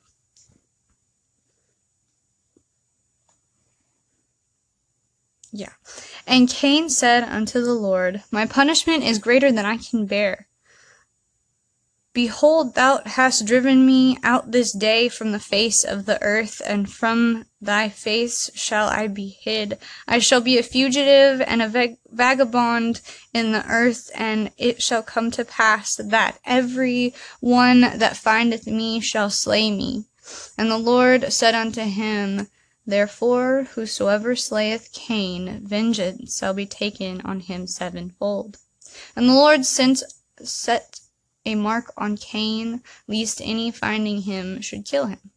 yeah. 5.54 5.72
And 6.28 6.50
Cain 6.50 6.90
said 6.90 7.24
unto 7.24 7.64
the 7.64 7.74
Lord, 7.74 8.24
My 8.32 8.46
punishment 8.46 9.04
is 9.04 9.18
greater 9.18 9.52
than 9.52 9.66
I 9.66 9.78
can 9.78 10.06
bear. 10.06 10.48
Behold, 12.16 12.76
thou 12.76 13.02
hast 13.06 13.46
driven 13.46 13.86
me 13.86 14.18
out 14.24 14.54
this 14.54 14.72
day 14.72 15.10
from 15.10 15.34
the 15.34 15.40
face 15.40 15.84
of 15.84 16.06
the 16.06 16.18
earth, 16.24 16.62
and 16.66 16.90
from 16.90 17.46
thy 17.60 17.90
face 17.90 18.50
shall 18.56 18.88
I 18.88 19.08
be 19.08 19.38
hid. 19.42 19.78
I 20.08 20.20
shall 20.20 20.40
be 20.40 20.58
a 20.58 20.64
fugitive 20.64 21.42
and 21.42 21.62
a 21.62 21.68
vag- 21.68 21.98
vagabond 22.10 23.02
in 23.34 23.52
the 23.52 23.66
earth, 23.68 24.10
and 24.16 24.50
it 24.58 24.82
shall 24.82 25.04
come 25.04 25.30
to 25.32 25.44
pass 25.44 25.98
that 25.98 26.40
every 26.46 27.14
one 27.42 27.82
that 27.82 28.16
findeth 28.16 28.66
me 28.66 29.02
shall 29.02 29.30
slay 29.30 29.70
me. 29.70 30.06
And 30.58 30.72
the 30.72 30.78
Lord 30.78 31.34
said 31.34 31.54
unto 31.54 31.82
him, 31.82 32.48
Therefore, 32.88 33.68
whosoever 33.74 34.38
slayeth 34.38 34.94
Cain, 34.94 35.68
vengeance 35.68 36.38
shall 36.40 36.54
be 36.54 36.66
taken 36.66 37.20
on 37.26 37.42
him 37.42 37.68
sevenfold. 37.68 38.58
And 39.18 39.28
the 39.28 39.34
Lord 39.34 39.66
sent, 39.66 40.02
set 40.42 41.02
a 41.46 41.56
mark 41.56 41.94
on 41.98 42.18
Cain, 42.18 42.82
lest 43.08 43.42
any 43.42 43.72
finding 43.72 44.24
him 44.24 44.62
should 44.62 44.86
kill 44.86 45.08
him. 45.08 45.32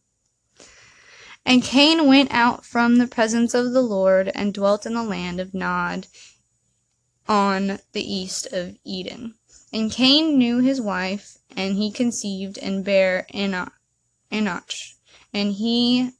And 1.45 1.63
Cain 1.63 2.07
went 2.07 2.31
out 2.31 2.65
from 2.65 2.97
the 2.97 3.07
presence 3.07 3.53
of 3.53 3.71
the 3.71 3.81
Lord 3.81 4.31
and 4.35 4.53
dwelt 4.53 4.85
in 4.85 4.93
the 4.93 5.03
land 5.03 5.39
of 5.39 5.53
Nod 5.53 6.07
on 7.27 7.79
the 7.93 8.13
east 8.13 8.47
of 8.51 8.77
Eden. 8.83 9.35
And 9.71 9.91
Cain 9.91 10.37
knew 10.37 10.59
his 10.59 10.81
wife, 10.81 11.37
and 11.55 11.75
he 11.75 11.91
conceived 11.91 12.57
and 12.57 12.83
bare 12.83 13.27
Enoch. 13.33 13.71
And 14.31 15.53
he 15.53 16.11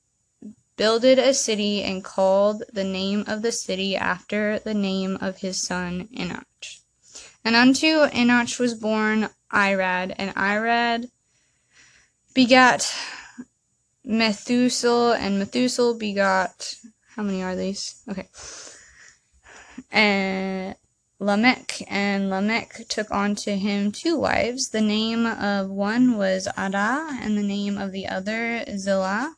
builded 0.78 1.20
a 1.20 1.34
city 1.34 1.84
and 1.84 2.04
called 2.04 2.64
the 2.72 2.84
name 2.84 3.24
of 3.28 3.42
the 3.42 3.52
city 3.52 3.96
after 3.96 4.60
the 4.60 4.74
name 4.74 5.18
of 5.20 5.38
his 5.38 5.62
son 5.62 6.08
Enoch. 6.18 6.46
And 7.44 7.56
unto 7.56 8.06
Enoch 8.14 8.60
was 8.60 8.74
born 8.76 9.30
Irad, 9.54 10.14
and 10.18 10.36
Irad 10.36 11.10
begat 12.34 12.94
Methuselah, 14.04 15.18
and 15.18 15.40
Methuselah 15.40 15.96
begot 15.96 16.76
how 17.16 17.24
many 17.24 17.44
are 17.44 17.56
these? 17.56 18.02
Okay. 18.10 18.30
And 19.92 20.76
Lamech, 21.20 21.84
and 21.90 22.30
Lamech 22.30 22.88
took 22.88 23.12
unto 23.12 23.58
him 23.58 23.92
two 23.92 24.18
wives. 24.18 24.70
The 24.70 24.80
name 24.80 25.26
of 25.26 25.70
one 25.70 26.18
was 26.18 26.48
Adah, 26.56 27.20
and 27.22 27.38
the 27.38 27.44
name 27.44 27.78
of 27.78 27.92
the 27.92 28.08
other 28.08 28.64
Zillah. 28.78 29.36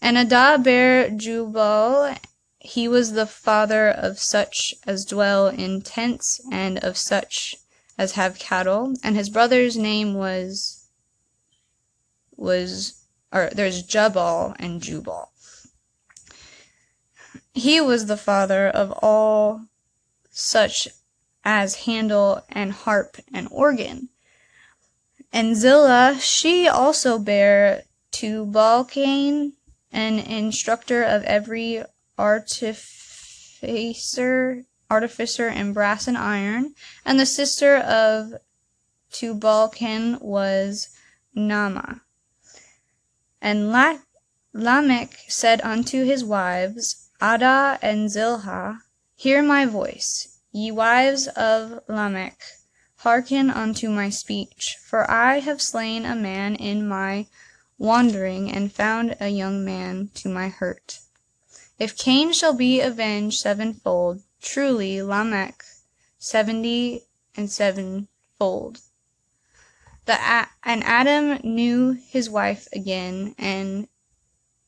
And 0.00 0.18
Adah 0.18 0.58
bare 0.58 1.10
Jubal. 1.10 2.16
He 2.58 2.88
was 2.88 3.12
the 3.12 3.26
father 3.26 3.88
of 3.88 4.18
such 4.18 4.74
as 4.84 5.04
dwell 5.04 5.46
in 5.46 5.82
tents, 5.82 6.40
and 6.50 6.78
of 6.78 6.96
such 6.96 7.54
as 8.02 8.12
have 8.12 8.38
cattle. 8.38 8.94
And 9.04 9.16
his 9.16 9.30
brother's 9.30 9.76
name 9.76 10.14
was 10.14 10.86
was 12.36 13.04
or 13.32 13.50
there's 13.54 13.82
Jubal 13.84 14.54
and 14.58 14.82
Jubal. 14.82 15.30
He 17.54 17.80
was 17.80 18.06
the 18.06 18.16
father 18.16 18.68
of 18.68 18.90
all 19.02 19.66
such 20.30 20.88
as 21.44 21.84
handle 21.86 22.42
and 22.48 22.72
harp 22.72 23.16
and 23.32 23.46
organ. 23.50 24.08
And 25.32 25.56
Zillah, 25.56 26.18
she 26.20 26.68
also 26.68 27.18
bare 27.18 27.84
to 28.12 28.86
Cain, 28.90 29.52
an 29.90 30.18
instructor 30.18 31.02
of 31.02 31.22
every 31.24 31.82
artificer, 32.18 32.82
artificer 34.92 35.48
in 35.48 35.72
brass 35.72 36.06
and 36.06 36.18
iron, 36.18 36.74
and 37.02 37.18
the 37.18 37.24
sister 37.24 37.78
of 37.78 38.34
Tubal-Cain 39.10 40.18
was 40.20 40.90
Naamah. 41.34 42.00
And 43.40 43.72
La- 43.72 44.00
Lamech 44.52 45.16
said 45.28 45.62
unto 45.62 46.04
his 46.04 46.22
wives, 46.22 47.08
Adah 47.22 47.78
and 47.80 48.10
Zillah, 48.10 48.82
Hear 49.16 49.42
my 49.42 49.64
voice, 49.64 50.38
ye 50.52 50.70
wives 50.70 51.26
of 51.28 51.80
Lamech, 51.88 52.40
hearken 52.96 53.48
unto 53.48 53.88
my 53.88 54.10
speech, 54.10 54.76
for 54.84 55.10
I 55.10 55.38
have 55.38 55.62
slain 55.62 56.04
a 56.04 56.14
man 56.14 56.54
in 56.54 56.86
my 56.86 57.26
wandering, 57.78 58.50
and 58.50 58.70
found 58.70 59.16
a 59.18 59.28
young 59.28 59.64
man 59.64 60.10
to 60.16 60.28
my 60.28 60.48
hurt. 60.48 60.98
If 61.78 61.96
Cain 61.96 62.32
shall 62.32 62.52
be 62.52 62.80
avenged 62.80 63.40
sevenfold, 63.40 64.22
truly 64.42 65.00
Lamech 65.00 65.64
seventy 66.18 67.04
and 67.36 67.50
sevenfold. 67.50 68.80
The 70.04 70.18
and 70.64 70.82
Adam 70.84 71.38
knew 71.44 71.92
his 71.92 72.28
wife 72.28 72.68
again, 72.72 73.34
and 73.38 73.88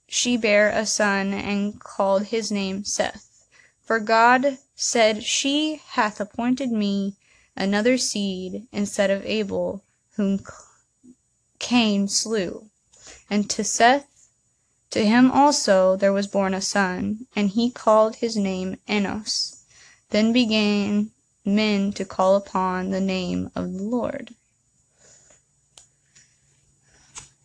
she 0.07 0.37
bare 0.37 0.71
a 0.71 0.87
son, 0.87 1.35
and 1.35 1.81
called 1.81 2.27
his 2.27 2.53
name 2.53 2.85
Seth. 2.85 3.45
For 3.83 3.99
God 4.01 4.59
said, 4.77 5.25
She 5.25 5.83
hath 5.89 6.21
appointed 6.21 6.71
me 6.71 7.17
another 7.57 7.99
seed 7.99 8.67
instead 8.73 9.11
of 9.11 9.27
Abel, 9.27 9.83
whom 10.17 10.45
Cain 11.59 12.09
slew. 12.09 12.71
And 13.29 13.51
to 13.51 13.65
Seth, 13.65 14.29
to 14.91 15.05
him 15.05 15.31
also 15.31 15.97
there 15.97 16.13
was 16.13 16.27
born 16.27 16.55
a 16.55 16.61
son, 16.61 17.27
and 17.35 17.51
he 17.51 17.71
called 17.71 18.17
his 18.17 18.37
name 18.37 18.79
Enos. 18.89 19.54
Then 20.15 20.33
began 20.33 21.11
men 21.45 21.93
to 21.95 22.05
call 22.05 22.37
upon 22.37 22.91
the 22.91 23.01
name 23.01 23.51
of 23.57 23.73
the 23.73 23.83
Lord. 23.83 24.33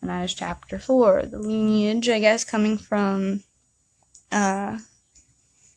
And 0.00 0.08
that 0.08 0.22
is 0.22 0.34
chapter 0.34 0.78
4. 0.78 1.22
The 1.26 1.40
lineage, 1.40 2.08
I 2.08 2.20
guess, 2.20 2.44
coming 2.44 2.78
from 2.78 3.42
uh, 4.30 4.78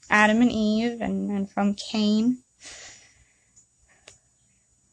Adam 0.08 0.44
and 0.44 0.52
Eve 0.52 1.02
and, 1.02 1.32
and 1.32 1.50
from 1.50 1.74
Cain. 1.74 2.44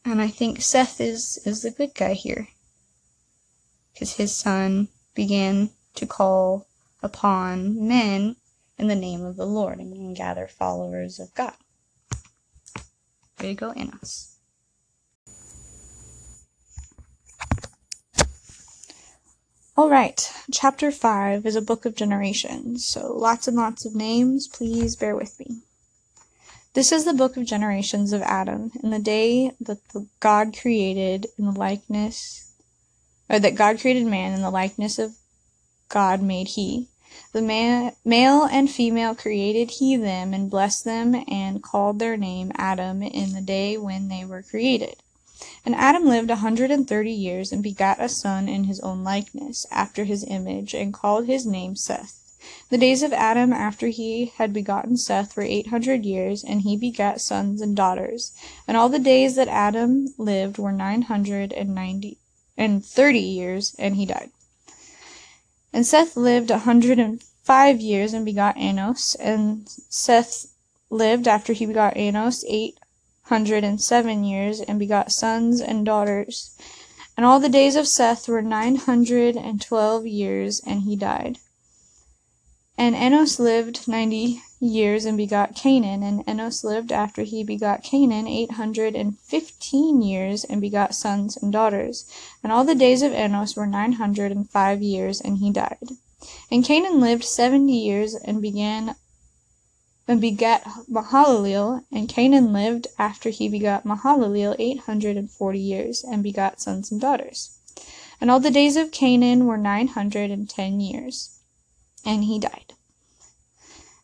And 0.03 0.23
I 0.23 0.29
think 0.29 0.63
Seth 0.63 1.03
is, 1.03 1.39
is 1.45 1.61
the 1.61 1.71
good 1.71 1.95
guy 1.95 2.15
here. 2.15 2.49
Because 3.93 4.15
his 4.15 4.35
son 4.35 4.89
began 5.15 5.69
to 5.97 6.07
call 6.07 6.67
upon 7.03 7.87
men 7.87 8.37
in 8.79 8.89
the 8.89 8.97
name 8.97 9.23
of 9.23 9.37
the 9.37 9.45
Lord 9.45 9.81
and 9.81 10.17
gather 10.17 10.49
followers 10.49 11.21
of 11.21 11.35
God. 11.35 11.57
Way 13.41 13.49
to 13.49 13.55
go, 13.55 13.73
Enos. 13.75 14.37
Alright, 19.79 20.31
chapter 20.53 20.91
5 20.91 21.47
is 21.47 21.57
a 21.57 21.63
book 21.63 21.87
of 21.87 21.97
generations, 21.97 22.85
so 22.85 23.15
lots 23.17 23.49
and 23.49 23.57
lots 23.57 23.87
of 23.87 23.95
names, 23.95 24.47
please 24.47 24.95
bear 24.95 25.17
with 25.17 25.41
me. 25.41 25.63
This 26.75 26.93
is 26.93 27.07
the 27.07 27.15
book 27.15 27.39
of 27.39 27.47
generations 27.47 28.13
of 28.13 28.21
Adam, 28.21 28.73
in 28.83 28.91
the 28.91 28.99
day 28.99 29.53
that 29.59 29.89
the 29.95 30.07
God 30.21 30.55
created 30.61 31.29
in 31.39 31.47
the 31.47 31.59
likeness, 31.59 32.53
or 33.31 33.39
that 33.39 33.55
God 33.55 33.81
created 33.81 34.05
man 34.05 34.35
in 34.35 34.43
the 34.43 34.51
likeness 34.51 34.99
of 34.99 35.17
God 35.89 36.21
made 36.21 36.49
he. 36.49 36.90
The 37.33 37.43
ma- 37.43 37.91
male 38.05 38.45
and 38.45 38.71
female 38.71 39.15
created 39.15 39.71
he 39.73 39.97
them, 39.97 40.33
and 40.33 40.51
blessed 40.51 40.85
them, 40.85 41.25
and 41.29 41.63
called 41.63 41.99
their 41.99 42.17
name 42.17 42.53
Adam 42.57 43.03
in 43.03 43.33
the 43.33 43.41
day 43.41 43.77
when 43.77 44.09
they 44.09 44.25
were 44.25 44.43
created. 44.43 44.97
And 45.65 45.75
Adam 45.75 46.05
lived 46.07 46.31
a 46.31 46.37
hundred 46.37 46.71
and 46.71 46.87
thirty 46.87 47.13
years, 47.13 47.53
and 47.53 47.63
begat 47.63 48.01
a 48.01 48.09
son 48.09 48.49
in 48.49 48.65
his 48.65 48.81
own 48.81 49.03
likeness, 49.03 49.67
after 49.71 50.05
his 50.05 50.25
image, 50.25 50.75
and 50.75 50.93
called 50.93 51.27
his 51.27 51.47
name 51.47 51.77
Seth. 51.77 52.17
The 52.71 52.79
days 52.79 53.03
of 53.03 53.13
Adam 53.13 53.53
after 53.53 53.89
he 53.89 54.33
had 54.37 54.53
begotten 54.53 54.97
Seth 54.97 55.37
were 55.37 55.43
eight 55.43 55.69
hundred 55.69 56.05
years, 56.05 56.43
and 56.43 56.63
he 56.63 56.77
begat 56.77 57.21
sons 57.21 57.61
and 57.61 57.77
daughters. 57.77 58.33
And 58.67 58.77
all 58.77 58.89
the 58.89 58.99
days 58.99 59.35
that 59.37 59.49
Adam 59.49 60.15
lived 60.17 60.59
were 60.59 60.73
nine 60.73 61.03
hundred 61.03 61.53
and 61.53 61.75
ninety 61.75 62.19
and 62.57 62.85
thirty 62.85 63.21
years, 63.21 63.75
and 63.79 63.97
he 63.97 64.07
died. 64.07 64.31
And 65.73 65.87
Seth 65.87 66.17
lived 66.17 66.51
a 66.51 66.59
hundred 66.59 66.99
and 66.99 67.23
five 67.43 67.81
years 67.81 68.13
and 68.13 68.25
begot 68.25 68.57
Enos. 68.57 69.15
And 69.17 69.69
Seth 69.89 70.47
lived 70.91 71.29
after 71.29 71.53
he 71.53 71.67
begot 71.67 71.97
Enos 71.97 72.45
eight 72.49 72.79
hundred 73.25 73.63
and 73.63 73.81
seven 73.81 74.25
years 74.25 74.61
and 74.61 74.79
begot 74.79 75.13
sons 75.13 75.61
and 75.61 75.87
daughters. 75.87 76.57
And 77.17 77.25
all 77.25 77.39
the 77.39 77.49
days 77.49 77.77
of 77.77 77.87
Seth 77.87 78.29
were 78.29 78.43
nine 78.43 78.77
hundred 78.77 79.37
and 79.37 79.61
twelve 79.61 80.07
years, 80.07 80.61
and 80.67 80.83
he 80.83 80.97
died. 80.97 81.39
And 82.77 82.97
Enos 82.97 83.39
lived 83.39 83.87
ninety 83.87 84.43
years 84.61 85.07
and 85.07 85.17
begot 85.17 85.57
Cainan. 85.57 86.03
And 86.03 86.23
Enos 86.29 86.63
lived 86.63 86.93
after 86.93 87.23
he 87.23 87.43
begot 87.43 87.83
Cainan 87.83 88.29
eight 88.29 88.53
hundred 88.53 88.95
and 88.95 89.19
fifteen 89.19 90.03
years 90.03 90.45
and 90.45 90.61
begot 90.61 90.95
sons 90.95 91.37
and 91.37 91.53
daughters. 91.53 92.05
And 92.43 92.53
all 92.53 92.65
the 92.65 92.75
days 92.75 93.03
of 93.03 93.13
Enos 93.13 93.57
were 93.57 93.67
nine 93.67 93.95
hundred 93.95 94.31
and 94.31 94.49
five 94.49 94.83
years, 94.83 95.21
and 95.21 95.39
he 95.39 95.51
died. 95.51 95.91
And 96.51 96.63
Cainan 96.63 97.01
lived 97.01 97.25
seventy 97.25 97.79
years 97.79 98.15
and 98.15 98.43
began 98.43 98.95
and 100.07 100.21
begat 100.21 100.65
Mahalaleel, 100.91 101.85
and 101.93 102.09
Cainan 102.09 102.53
lived 102.53 102.89
after 102.99 103.31
he 103.31 103.49
begot 103.49 103.85
Mahalaleel 103.85 104.57
eight 104.59 104.81
hundred 104.81 105.17
and 105.17 105.31
forty 105.31 105.61
years, 105.61 106.05
and 106.05 106.23
begot 106.23 106.61
sons 106.61 106.91
and 106.91 107.01
daughters. 107.01 107.57
And 108.21 108.31
all 108.31 108.41
the 108.41 108.51
days 108.51 108.77
of 108.77 108.91
Cainan 108.91 109.45
were 109.45 109.57
nine 109.57 109.89
hundred 109.89 110.31
and 110.31 110.51
ten 110.51 110.81
years, 110.81 111.39
and 112.05 112.25
he 112.25 112.39
died. 112.41 112.75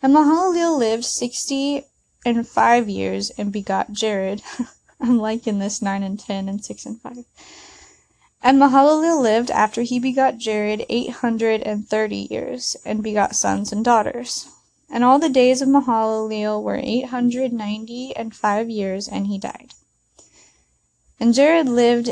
And 0.03 0.15
Mahalaleel 0.15 0.79
lived 0.79 1.05
sixty 1.05 1.85
and 2.25 2.47
five 2.47 2.89
years, 2.89 3.31
and 3.31 3.53
begot 3.53 3.93
Jared. 3.93 4.43
I'm 5.01 5.19
liking 5.19 5.59
this 5.59 5.81
nine 5.83 6.03
and 6.03 6.19
ten 6.19 6.49
and 6.49 6.65
six 6.65 6.87
and 6.87 7.01
five. 7.01 7.25
And 8.43 8.61
Mahalaleel 8.61 9.21
lived 9.21 9.51
after 9.51 9.83
he 9.83 9.99
begot 9.99 10.39
Jared 10.39 10.87
eight 10.89 11.11
hundred 11.11 11.63
and 11.63 11.89
thirty 11.89 12.29
years, 12.31 12.77
and 12.85 13.03
begot 13.03 13.35
sons 13.35 13.73
and 13.73 13.85
daughters. 13.85 14.49
And 14.89 15.03
all 15.03 15.19
the 15.19 15.29
days 15.29 15.63
of 15.63 15.69
Mahalaleel 15.69 16.63
were 16.63 16.81
eight 16.83 17.07
hundred 17.07 17.53
ninety 17.53 18.15
and 18.15 18.35
five 18.35 18.71
years, 18.71 19.09
and 19.09 19.27
he 19.27 19.39
died. 19.39 19.73
And 21.19 21.35
Jared 21.35 21.69
lived 21.69 22.11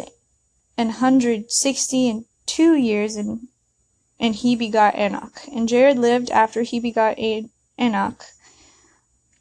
an 0.76 0.90
hundred 0.90 1.52
sixty 1.52 2.08
and 2.08 2.24
two 2.46 2.74
years, 2.74 3.16
and 3.16 3.48
and 4.18 4.34
he 4.34 4.56
begot 4.56 4.98
Enoch. 4.98 5.42
And 5.52 5.68
Jared 5.68 5.98
lived 5.98 6.30
after 6.30 6.62
he 6.62 6.80
begot 6.80 7.18
Enoch 7.78 8.24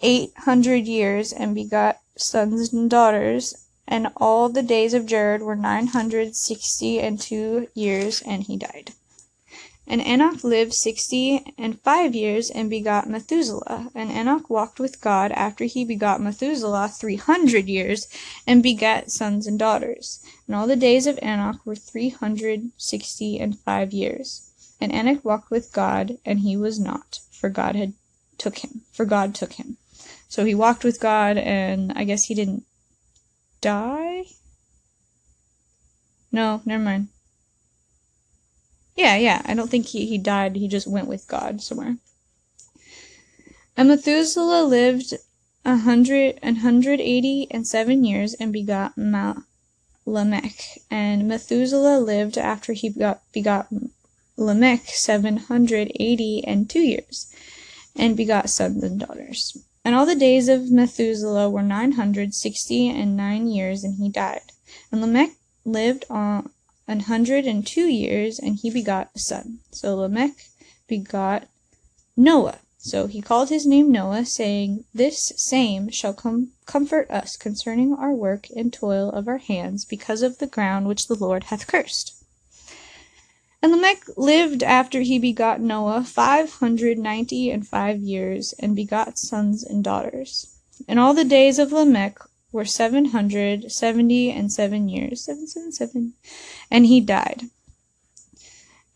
eight 0.02 0.32
hundred 0.39 0.86
years, 0.88 1.32
and 1.32 1.56
begot 1.56 2.00
sons 2.15 2.74
and 2.74 2.89
daughters. 2.89 3.56
And 3.86 4.08
all 4.15 4.48
the 4.48 4.63
days 4.63 4.93
of 4.93 5.06
Jared 5.06 5.41
were 5.41 5.56
nine 5.56 5.88
hundred 5.88 6.36
sixty 6.36 7.00
and 7.00 7.19
two 7.19 7.67
years, 7.74 8.22
and 8.22 8.43
he 8.43 8.58
died. 8.58 8.93
And 9.86 10.00
Enoch 10.02 10.46
lived 10.46 10.74
sixty 10.74 11.54
and 11.58 11.82
five 11.82 12.15
years, 12.15 12.50
and 12.50 12.69
begot 12.69 13.10
Methuselah. 13.10 13.91
And 13.93 14.10
Enoch 14.10 14.50
walked 14.50 14.80
with 14.80 15.02
God 15.02 15.34
after 15.34 15.65
he 15.65 15.84
begot 15.84 16.22
Methuselah 16.22 16.88
three 16.88 17.17
hundred 17.17 17.67
years, 17.67 18.08
and 18.48 18.63
begat 18.63 19.12
sons 19.12 19.46
and 19.46 19.60
daughters. 19.60 20.26
And 20.48 20.56
all 20.56 20.67
the 20.67 20.78
days 20.78 21.06
of 21.06 21.19
Enoch 21.22 21.60
were 21.65 21.76
three 21.76 22.10
hundred 22.10 22.72
sixty 22.78 23.38
and 23.38 23.60
five 23.60 23.91
years. 23.91 24.50
And 24.80 24.93
Enoch 24.93 25.26
walked 25.26 25.52
with 25.52 25.74
God, 25.74 26.17
and 26.26 26.39
he 26.39 26.56
was 26.56 26.80
not, 26.80 27.19
for 27.32 27.50
God 27.50 27.76
had 27.76 27.93
took 28.44 28.60
him. 28.60 28.82
For 28.92 29.06
God 29.06 29.34
took 29.34 29.54
him. 29.54 29.78
So 30.28 30.46
he 30.46 30.54
walked 30.54 30.84
with 30.84 31.00
God, 31.00 31.38
and 31.38 31.92
I 31.96 32.04
guess 32.04 32.26
he 32.26 32.36
didn't 32.36 32.64
die. 33.62 34.26
No, 36.32 36.62
never 36.66 36.84
mind. 36.84 37.08
Yeah, 38.96 39.16
yeah. 39.16 39.42
I 39.46 39.54
don't 39.54 39.70
think 39.70 39.88
he, 39.88 40.06
he 40.06 40.18
died. 40.18 40.56
He 40.56 40.68
just 40.68 40.88
went 40.88 41.08
with 41.08 41.28
God 41.28 41.62
somewhere. 41.62 41.98
And 43.76 43.90
Methuselah 43.90 44.64
lived 44.64 45.14
a 45.66 45.78
hundred 45.78 46.38
and 46.44 46.60
hundred 46.60 47.00
eighty 47.00 47.48
and 47.50 47.66
seven 47.66 48.04
years 48.04 48.36
and 48.36 48.52
begot 48.54 48.98
Ma- 48.98 49.42
Lamech. 50.06 50.78
And 50.92 51.28
Methuselah 51.28 52.00
lived 52.00 52.38
after 52.38 52.74
he 52.74 52.90
begot, 52.90 53.22
begot 53.32 53.68
Lamech 54.38 54.88
seven 54.88 55.38
hundred 55.38 55.92
eighty 56.00 56.44
and 56.46 56.70
two 56.70 56.82
years, 56.82 57.34
and 57.96 58.18
begot 58.18 58.50
sons 58.50 58.84
and 58.84 59.00
daughters. 59.00 59.58
And 59.86 59.96
all 59.96 60.06
the 60.06 60.16
days 60.16 60.48
of 60.48 60.72
Methuselah 60.72 61.50
were 61.50 61.62
nine 61.62 61.94
hundred 61.94 62.34
sixty 62.34 62.88
and 62.88 63.18
nine 63.18 63.48
years, 63.48 63.84
and 63.84 63.96
he 63.96 64.10
died. 64.10 64.52
And 64.92 65.02
Lamech 65.02 65.32
lived 65.66 66.06
on 66.10 66.50
an 66.88 67.02
hundred 67.02 67.46
and 67.46 67.66
two 67.66 67.86
years, 67.86 68.40
and 68.40 68.58
he 68.58 68.70
begot 68.70 69.10
a 69.16 69.20
son. 69.20 69.60
So 69.72 69.96
Lamech 69.96 70.50
begot 70.88 71.48
Noah. 72.16 72.60
So 72.78 73.08
he 73.08 73.22
called 73.22 73.50
his 73.50 73.66
name 73.66 73.92
Noah, 73.92 74.26
saying, 74.26 74.84
This 74.94 75.32
same 75.38 75.90
shall 75.90 76.14
com- 76.14 76.52
comfort 76.66 77.10
us 77.10 77.38
concerning 77.38 77.94
our 77.94 78.12
work 78.12 78.48
and 78.56 78.74
toil 78.74 79.10
of 79.10 79.28
our 79.28 79.38
hands, 79.38 79.86
because 79.86 80.22
of 80.22 80.40
the 80.40 80.48
ground 80.48 80.88
which 80.88 81.08
the 81.08 81.16
Lord 81.16 81.46
hath 81.46 81.66
cursed. 81.66 82.23
And 83.63 83.71
Lamech 83.71 84.04
lived 84.17 84.62
after 84.62 84.99
he 84.99 85.17
begot 85.17 85.62
Noah 85.62 86.04
five 86.04 86.56
hundred 86.56 86.97
ninety 86.97 87.49
and 87.49 87.65
five 87.65 88.02
years, 88.02 88.54
and 88.60 88.76
begot 88.76 89.17
sons 89.17 89.63
and 89.63 89.82
daughters. 89.82 90.54
And 90.86 90.99
all 90.99 91.13
the 91.13 91.23
days 91.23 91.60
of 91.60 91.71
Lamech 91.71 92.19
were 92.52 92.65
seven 92.65 93.06
hundred 93.06 93.71
seventy 93.71 94.30
and 94.30 94.52
seven 94.52 94.89
years. 94.89 95.23
Seven, 95.23 95.47
seven, 95.47 95.71
seven. 95.71 96.13
And 96.69 96.88
he 96.88 96.99
died. 96.99 97.43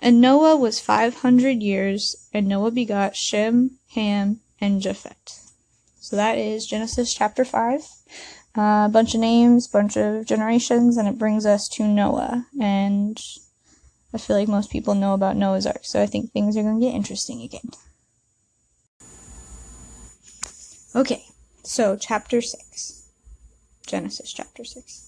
And 0.02 0.20
Noah 0.20 0.58
was 0.58 0.82
five 0.82 1.16
hundred 1.16 1.64
years, 1.64 2.28
and 2.34 2.46
Noah 2.46 2.72
begot 2.72 3.16
Shem, 3.16 3.80
Ham, 3.96 4.42
and 4.60 4.82
Japheth. 4.82 5.50
So 6.02 6.18
that 6.18 6.38
is 6.38 6.68
Genesis 6.68 7.14
chapter 7.14 7.46
5. 7.46 7.82
A 8.56 8.62
uh, 8.62 8.88
bunch 8.90 9.14
of 9.14 9.22
names, 9.22 9.68
bunch 9.68 9.96
of 9.96 10.26
generations, 10.26 10.98
and 10.98 11.08
it 11.08 11.18
brings 11.18 11.46
us 11.46 11.70
to 11.70 11.88
Noah. 11.88 12.48
And 12.60 13.18
I 14.14 14.18
feel 14.18 14.38
like 14.38 14.48
most 14.48 14.72
people 14.72 14.96
know 14.96 15.14
about 15.14 15.36
Noah's 15.36 15.66
Ark, 15.66 15.82
so 15.84 16.02
I 16.02 16.06
think 16.06 16.32
things 16.32 16.56
are 16.56 16.64
going 16.64 16.80
to 16.80 16.86
get 16.86 16.96
interesting 16.96 17.42
again. 17.42 17.70
Okay, 20.96 21.26
so 21.64 21.98
chapter 21.98 22.42
6. 22.42 23.04
Genesis 23.86 24.32
chapter 24.32 24.64
6. 24.64 25.04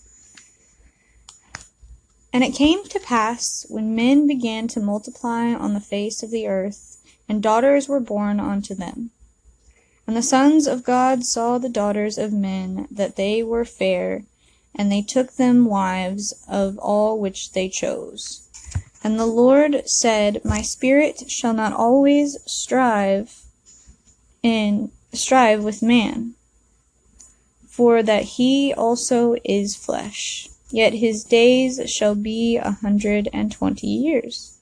And 2.31 2.43
it 2.43 2.53
came 2.53 2.83
to 2.85 2.99
pass, 2.99 3.65
when 3.69 3.95
men 3.95 4.27
began 4.27 4.67
to 4.69 4.79
multiply 4.79 5.53
on 5.53 5.73
the 5.73 5.79
face 5.79 6.21
of 6.21 6.29
the 6.29 6.47
earth, 6.47 7.01
and 7.27 7.41
daughters 7.41 7.87
were 7.87 7.99
born 7.99 8.39
unto 8.39 8.75
them. 8.75 9.11
And 10.05 10.15
the 10.15 10.21
sons 10.21 10.67
of 10.67 10.83
God 10.83 11.23
saw 11.23 11.57
the 11.57 11.69
daughters 11.69 12.17
of 12.17 12.33
men, 12.33 12.87
that 12.91 13.15
they 13.15 13.41
were 13.43 13.65
fair, 13.65 14.23
and 14.75 14.91
they 14.91 15.01
took 15.01 15.33
them 15.33 15.65
wives 15.65 16.33
of 16.47 16.77
all 16.77 17.19
which 17.19 17.53
they 17.53 17.69
chose. 17.69 18.48
And 19.03 19.19
the 19.19 19.25
Lord 19.25 19.87
said, 19.89 20.41
My 20.43 20.61
spirit 20.61 21.29
shall 21.29 21.53
not 21.53 21.73
always 21.73 22.37
strive 22.45 23.43
in 24.43 24.91
strive 25.13 25.63
with 25.63 25.81
man, 25.81 26.33
for 27.67 28.03
that 28.03 28.23
he 28.23 28.73
also 28.73 29.35
is 29.43 29.75
flesh 29.75 30.49
yet 30.71 30.93
his 30.93 31.23
days 31.23 31.89
shall 31.89 32.15
be 32.15 32.57
a 32.57 32.71
hundred 32.71 33.27
and 33.33 33.51
twenty 33.51 33.87
years. 33.87 34.55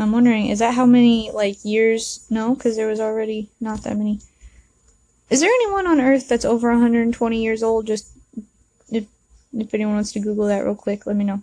I'm 0.00 0.12
wondering, 0.12 0.46
is 0.46 0.60
that 0.60 0.74
how 0.74 0.86
many, 0.86 1.32
like, 1.32 1.64
years? 1.64 2.24
No, 2.30 2.54
because 2.54 2.76
there 2.76 2.86
was 2.86 3.00
already 3.00 3.50
not 3.60 3.82
that 3.82 3.96
many. 3.96 4.20
Is 5.28 5.40
there 5.40 5.50
anyone 5.50 5.88
on 5.88 6.00
Earth 6.00 6.28
that's 6.28 6.44
over 6.44 6.70
120 6.70 7.42
years 7.42 7.64
old? 7.64 7.88
Just, 7.88 8.12
if, 9.52 9.74
anyone 9.74 9.94
wants 9.94 10.12
to 10.12 10.20
Google 10.20 10.46
that 10.46 10.64
real 10.64 10.74
quick, 10.74 11.06
let 11.06 11.16
me 11.16 11.24
know. 11.24 11.42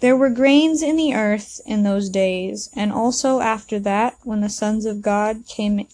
There 0.00 0.16
were 0.16 0.30
grains 0.30 0.82
in 0.82 0.96
the 0.96 1.14
earth 1.14 1.60
in 1.64 1.82
those 1.82 2.10
days, 2.10 2.68
and 2.74 2.92
also 2.92 3.40
after 3.40 3.78
that, 3.80 4.18
when 4.22 4.42
the 4.42 4.50
sons 4.50 4.84
of 4.84 5.00
God 5.00 5.44
came 5.48 5.86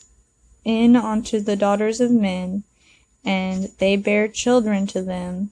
in 0.64 0.96
unto 0.96 1.38
the 1.38 1.56
daughters 1.56 2.00
of 2.00 2.10
men, 2.10 2.64
and 3.24 3.70
they 3.78 3.96
bare 3.96 4.28
children 4.28 4.86
to 4.88 5.02
them. 5.02 5.50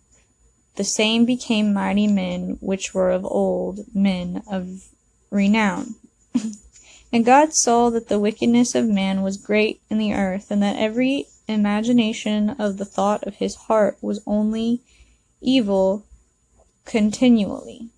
The 0.77 0.85
same 0.85 1.25
became 1.25 1.73
mighty 1.73 2.07
men 2.07 2.57
which 2.61 2.95
were 2.95 3.11
of 3.11 3.25
old, 3.25 3.95
men 3.95 4.43
of 4.51 4.89
renown. 5.31 5.95
and 7.13 7.25
God 7.25 7.53
saw 7.53 7.91
that 7.91 8.09
the 8.09 8.19
wickedness 8.19 8.75
of 8.75 8.89
man 8.89 9.23
was 9.23 9.37
great 9.37 9.81
in 9.91 9.99
the 9.99 10.15
earth, 10.15 10.51
and 10.51 10.63
that 10.63 10.77
every 10.77 11.27
imagination 11.55 12.51
of 12.51 12.77
the 12.77 12.85
thought 12.85 13.27
of 13.27 13.37
his 13.37 13.55
heart 13.55 13.99
was 14.01 14.21
only 14.27 14.83
evil 15.41 16.05
continually. 16.85 17.89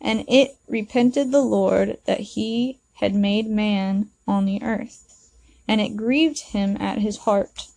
And 0.00 0.24
it 0.28 0.56
repented 0.68 1.30
the 1.30 1.42
Lord 1.42 1.98
that 2.04 2.20
he 2.20 2.78
had 2.94 3.14
made 3.14 3.46
man 3.46 4.10
on 4.26 4.44
the 4.44 4.62
earth 4.62 5.06
and 5.68 5.80
it 5.80 5.96
grieved 5.96 6.40
him 6.40 6.76
at 6.80 6.98
his 6.98 7.18
heart. 7.18 7.68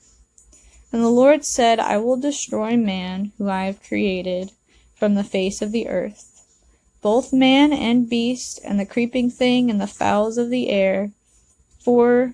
And 0.91 1.03
the 1.03 1.09
Lord 1.09 1.45
said, 1.45 1.79
I 1.79 1.97
will 1.97 2.17
destroy 2.17 2.75
man 2.75 3.31
who 3.37 3.49
I 3.49 3.65
have 3.65 3.83
created, 3.83 4.51
from 4.95 5.15
the 5.15 5.23
face 5.23 5.61
of 5.61 5.71
the 5.71 5.87
earth, 5.87 6.43
both 7.01 7.31
man 7.31 7.71
and 7.71 8.09
beast, 8.09 8.59
and 8.65 8.79
the 8.79 8.85
creeping 8.85 9.29
thing 9.29 9.69
and 9.69 9.79
the 9.79 9.87
fowls 9.87 10.37
of 10.37 10.49
the 10.49 10.69
air, 10.69 11.11
for 11.79 12.33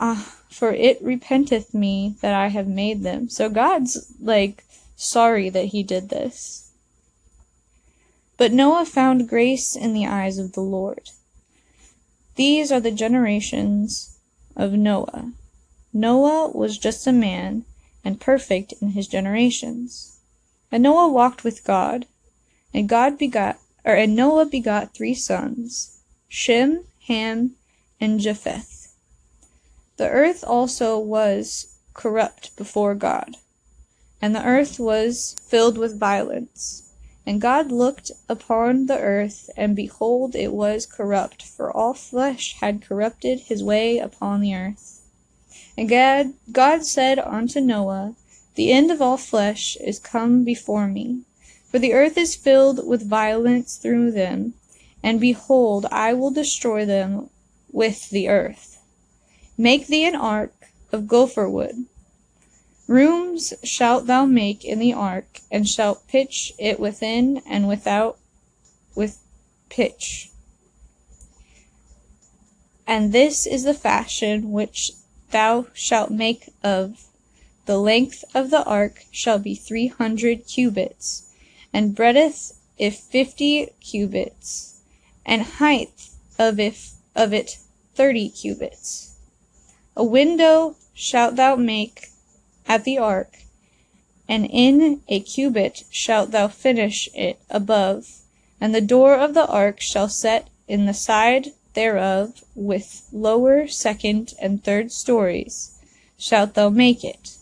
ah, 0.00 0.36
for 0.48 0.72
it 0.72 1.00
repenteth 1.02 1.72
me 1.72 2.16
that 2.20 2.34
I 2.34 2.48
have 2.48 2.66
made 2.66 3.02
them. 3.02 3.28
So 3.28 3.48
God's 3.48 4.12
like 4.20 4.64
sorry 4.96 5.48
that 5.50 5.66
he 5.66 5.82
did 5.82 6.08
this. 6.08 6.70
But 8.36 8.52
Noah 8.52 8.86
found 8.86 9.28
grace 9.28 9.76
in 9.76 9.92
the 9.92 10.06
eyes 10.06 10.38
of 10.38 10.52
the 10.52 10.62
Lord. 10.62 11.10
These 12.36 12.72
are 12.72 12.80
the 12.80 12.90
generations 12.90 14.16
of 14.56 14.72
Noah. 14.72 15.32
Noah 15.92 16.50
was 16.50 16.78
just 16.78 17.06
a 17.06 17.12
man 17.12 17.64
and 18.04 18.20
perfect 18.20 18.72
in 18.80 18.90
his 18.90 19.06
generations. 19.06 20.16
And 20.72 20.82
Noah 20.82 21.08
walked 21.10 21.44
with 21.44 21.64
God, 21.64 22.06
and 22.72 22.88
God 22.88 23.18
begot 23.18 23.58
or 23.84 23.94
and 23.94 24.14
Noah 24.14 24.46
begot 24.46 24.94
three 24.94 25.14
sons, 25.14 25.98
Shem, 26.28 26.84
Ham, 27.08 27.56
and 28.00 28.20
Japheth. 28.20 28.79
The 30.00 30.08
earth 30.08 30.42
also 30.46 30.98
was 30.98 31.76
corrupt 31.92 32.56
before 32.56 32.94
God, 32.94 33.36
and 34.22 34.34
the 34.34 34.42
earth 34.42 34.80
was 34.80 35.36
filled 35.46 35.76
with 35.76 36.00
violence. 36.00 36.90
And 37.26 37.38
God 37.38 37.70
looked 37.70 38.10
upon 38.26 38.86
the 38.86 38.98
earth, 38.98 39.50
and 39.58 39.76
behold, 39.76 40.34
it 40.34 40.54
was 40.54 40.86
corrupt, 40.86 41.42
for 41.42 41.70
all 41.70 41.92
flesh 41.92 42.54
had 42.60 42.80
corrupted 42.80 43.40
his 43.40 43.62
way 43.62 43.98
upon 43.98 44.40
the 44.40 44.54
earth. 44.54 45.02
And 45.76 45.86
God, 45.86 46.32
God 46.50 46.86
said 46.86 47.18
unto 47.18 47.60
Noah, 47.60 48.14
The 48.54 48.72
end 48.72 48.90
of 48.90 49.02
all 49.02 49.18
flesh 49.18 49.76
is 49.76 49.98
come 49.98 50.44
before 50.44 50.86
me, 50.86 51.24
for 51.70 51.78
the 51.78 51.92
earth 51.92 52.16
is 52.16 52.34
filled 52.34 52.88
with 52.88 53.06
violence 53.06 53.76
through 53.76 54.12
them, 54.12 54.54
and 55.02 55.20
behold, 55.20 55.84
I 55.92 56.14
will 56.14 56.30
destroy 56.30 56.86
them 56.86 57.28
with 57.70 58.08
the 58.08 58.30
earth. 58.30 58.79
Make 59.60 59.88
thee 59.88 60.06
an 60.06 60.14
ark 60.14 60.72
of 60.90 61.06
gopher 61.06 61.46
wood. 61.46 61.84
Rooms 62.86 63.52
shalt 63.62 64.06
thou 64.06 64.24
make 64.24 64.64
in 64.64 64.78
the 64.78 64.94
ark, 64.94 65.42
and 65.50 65.68
shalt 65.68 66.08
pitch 66.08 66.54
it 66.58 66.80
within 66.80 67.42
and 67.46 67.68
without 67.68 68.16
with 68.94 69.18
pitch. 69.68 70.30
And 72.86 73.12
this 73.12 73.46
is 73.46 73.64
the 73.64 73.74
fashion 73.74 74.50
which 74.50 74.92
thou 75.30 75.66
shalt 75.74 76.10
make 76.10 76.48
of 76.64 77.06
the 77.66 77.76
length 77.76 78.24
of 78.34 78.48
the 78.48 78.64
ark 78.64 79.04
shall 79.10 79.38
be 79.38 79.54
three 79.54 79.88
hundred 79.88 80.46
cubits, 80.46 81.28
and 81.70 81.94
breadth 81.94 82.58
if 82.78 82.96
fifty 82.96 83.68
cubits, 83.82 84.80
and 85.26 85.42
height 85.42 86.08
of 86.38 86.58
if 86.58 86.92
of 87.14 87.34
it 87.34 87.58
thirty 87.94 88.30
cubits. 88.30 89.09
A 90.00 90.02
window 90.02 90.76
shalt 90.94 91.36
thou 91.36 91.56
make 91.56 92.08
at 92.66 92.84
the 92.84 92.96
ark, 92.96 93.40
and 94.26 94.46
in 94.46 95.02
a 95.08 95.20
cubit 95.20 95.84
shalt 95.90 96.30
thou 96.30 96.48
finish 96.48 97.10
it 97.14 97.38
above, 97.50 98.22
and 98.58 98.74
the 98.74 98.80
door 98.80 99.14
of 99.14 99.34
the 99.34 99.46
ark 99.46 99.78
shall 99.78 100.08
set 100.08 100.48
in 100.66 100.86
the 100.86 100.94
side 100.94 101.52
thereof 101.74 102.42
with 102.54 103.06
lower, 103.12 103.68
second, 103.68 104.32
and 104.40 104.64
third 104.64 104.90
stories 104.90 105.78
shalt 106.16 106.54
thou 106.54 106.70
make 106.70 107.04
it. 107.04 107.36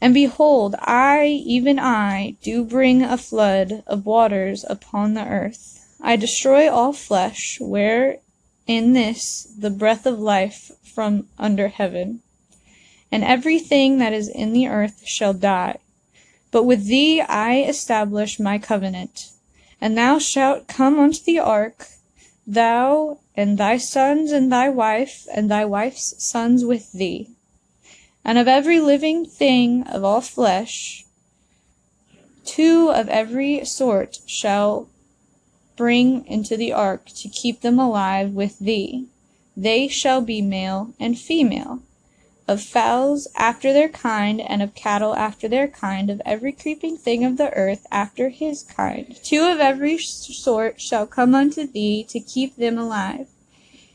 And 0.00 0.14
behold, 0.14 0.76
I, 0.78 1.26
even 1.26 1.80
I, 1.80 2.36
do 2.44 2.62
bring 2.62 3.02
a 3.02 3.18
flood 3.18 3.82
of 3.88 4.06
waters 4.06 4.64
upon 4.68 5.14
the 5.14 5.26
earth. 5.26 5.84
I 6.00 6.14
destroy 6.14 6.70
all 6.70 6.92
flesh, 6.92 7.58
where 7.60 8.18
in 8.68 8.92
this 8.92 9.48
the 9.58 9.70
breath 9.70 10.06
of 10.06 10.20
life 10.20 10.70
from 10.84 11.26
under 11.38 11.68
heaven 11.68 12.20
and 13.10 13.24
everything 13.24 13.98
that 13.98 14.12
is 14.12 14.28
in 14.28 14.52
the 14.52 14.68
earth 14.68 15.02
shall 15.06 15.32
die. 15.32 15.78
But 16.50 16.64
with 16.64 16.86
thee 16.86 17.20
I 17.22 17.62
establish 17.62 18.38
my 18.38 18.58
covenant. 18.58 19.30
And 19.80 19.96
thou 19.96 20.18
shalt 20.18 20.66
come 20.66 20.98
unto 20.98 21.22
the 21.22 21.38
ark, 21.38 21.86
thou 22.46 23.18
and 23.36 23.56
thy 23.56 23.78
sons 23.78 24.32
and 24.32 24.50
thy 24.50 24.68
wife 24.68 25.26
and 25.32 25.50
thy 25.50 25.64
wife's 25.64 26.22
sons 26.22 26.64
with 26.64 26.92
thee. 26.92 27.30
And 28.24 28.36
of 28.38 28.48
every 28.48 28.80
living 28.80 29.24
thing 29.24 29.84
of 29.84 30.04
all 30.04 30.20
flesh, 30.20 31.04
two 32.44 32.90
of 32.90 33.08
every 33.08 33.64
sort 33.64 34.18
shall 34.26 34.88
bring 35.78 36.26
into 36.26 36.58
the 36.58 36.72
ark 36.74 37.06
to 37.06 37.28
keep 37.28 37.62
them 37.62 37.78
alive 37.78 38.32
with 38.32 38.58
thee. 38.58 39.06
They 39.56 39.88
shall 39.88 40.20
be 40.20 40.42
male 40.42 40.92
and 41.00 41.18
female 41.18 41.80
of 42.48 42.62
fowls 42.62 43.28
after 43.36 43.72
their 43.74 43.90
kind, 43.90 44.40
and 44.40 44.62
of 44.62 44.74
cattle 44.74 45.14
after 45.14 45.46
their 45.46 45.68
kind, 45.68 46.08
of 46.08 46.22
every 46.24 46.50
creeping 46.50 46.96
thing 46.96 47.22
of 47.22 47.36
the 47.36 47.52
earth 47.52 47.86
after 47.92 48.30
his 48.30 48.62
kind. 48.62 49.16
Two 49.22 49.44
of 49.44 49.60
every 49.60 49.98
sort 49.98 50.80
shall 50.80 51.06
come 51.06 51.34
unto 51.34 51.66
thee 51.66 52.04
to 52.08 52.18
keep 52.18 52.56
them 52.56 52.78
alive. 52.78 53.28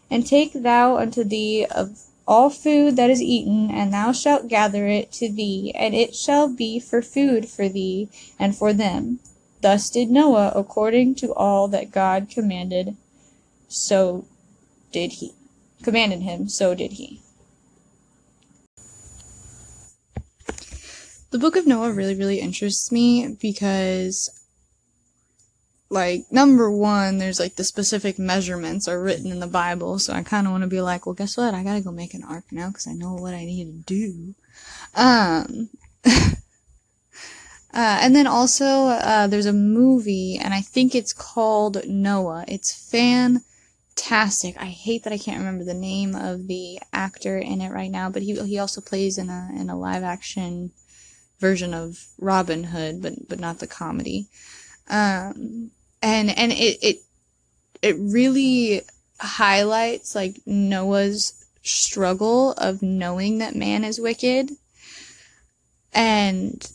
And 0.09 0.25
take 0.25 0.53
thou 0.53 0.97
unto 0.97 1.23
thee 1.23 1.65
of 1.65 2.03
all 2.27 2.51
food 2.51 2.95
that 2.95 3.09
is 3.09 3.21
eaten, 3.21 3.71
and 3.71 3.91
thou 3.91 4.11
shalt 4.11 4.47
gather 4.47 4.87
it 4.87 5.11
to 5.13 5.29
thee, 5.29 5.71
and 5.75 5.95
it 5.95 6.15
shall 6.15 6.47
be 6.47 6.79
for 6.79 7.01
food 7.01 7.49
for 7.49 7.67
thee 7.67 8.07
and 8.37 8.55
for 8.55 8.71
them. 8.71 9.19
Thus 9.63 9.89
did 9.89 10.09
Noah 10.09 10.51
according 10.57 11.15
to 11.15 11.33
all 11.33 11.69
that 11.69 11.89
God 11.89 12.27
commanded, 12.29 12.97
so 13.69 14.27
did 14.91 15.13
he. 15.13 15.31
Commanded 15.81 16.21
him, 16.21 16.49
so 16.49 16.75
did 16.75 16.91
he. 16.91 17.21
The 21.31 21.39
book 21.39 21.55
of 21.55 21.65
Noah 21.65 21.93
really, 21.93 22.13
really 22.13 22.41
interests 22.41 22.91
me 22.91 23.37
because, 23.39 24.29
like, 25.89 26.25
number 26.29 26.69
one, 26.69 27.19
there's 27.19 27.39
like 27.39 27.55
the 27.55 27.63
specific 27.63 28.19
measurements 28.19 28.89
are 28.89 29.01
written 29.01 29.31
in 29.31 29.39
the 29.39 29.47
Bible, 29.47 29.97
so 29.97 30.11
I 30.11 30.23
kind 30.23 30.45
of 30.45 30.51
want 30.51 30.63
to 30.63 30.67
be 30.67 30.81
like, 30.81 31.05
well, 31.05 31.15
guess 31.15 31.37
what? 31.37 31.53
I 31.53 31.63
gotta 31.63 31.79
go 31.79 31.93
make 31.93 32.13
an 32.13 32.25
ark 32.25 32.43
now 32.51 32.67
because 32.67 32.85
I 32.85 32.93
know 32.95 33.13
what 33.13 33.33
I 33.33 33.45
need 33.45 33.87
to 33.87 33.93
do. 33.95 34.35
Um, 34.93 35.69
uh, 37.73 37.99
and 38.01 38.15
then 38.15 38.27
also, 38.27 38.65
uh, 38.65 39.25
there's 39.25 39.47
a 39.47 39.53
movie, 39.53 40.37
and 40.37 40.53
I 40.53 40.61
think 40.61 40.93
it's 40.93 41.11
called 41.11 41.87
Noah. 41.87 42.45
It's 42.47 42.71
fantastic. 42.71 44.55
I 44.59 44.65
hate 44.65 45.03
that 45.03 45.13
I 45.13 45.17
can't 45.17 45.39
remember 45.39 45.63
the 45.63 45.73
name 45.73 46.13
of 46.15 46.47
the 46.47 46.79
actor 46.91 47.37
in 47.37 47.61
it 47.61 47.71
right 47.71 47.89
now, 47.89 48.11
but 48.11 48.21
he 48.21 48.39
he 48.45 48.59
also 48.59 48.79
plays 48.79 49.17
in 49.17 49.29
a 49.29 49.49
in 49.57 49.71
a 49.71 49.77
live 49.77 50.03
action 50.03 50.71
version 51.39 51.73
of 51.73 52.05
Robin 52.19 52.65
Hood, 52.65 53.01
but 53.01 53.27
but 53.27 53.39
not 53.39 53.57
the 53.57 53.67
comedy. 53.67 54.27
Um, 54.87 55.71
and 56.01 56.29
and 56.37 56.51
it 56.51 56.77
it 56.83 56.97
it 57.81 57.95
really 57.97 58.81
highlights 59.19 60.13
like 60.13 60.37
Noah's 60.45 61.43
struggle 61.63 62.51
of 62.53 62.83
knowing 62.83 63.39
that 63.39 63.55
man 63.55 63.83
is 63.83 63.99
wicked 63.99 64.51
and 65.93 66.71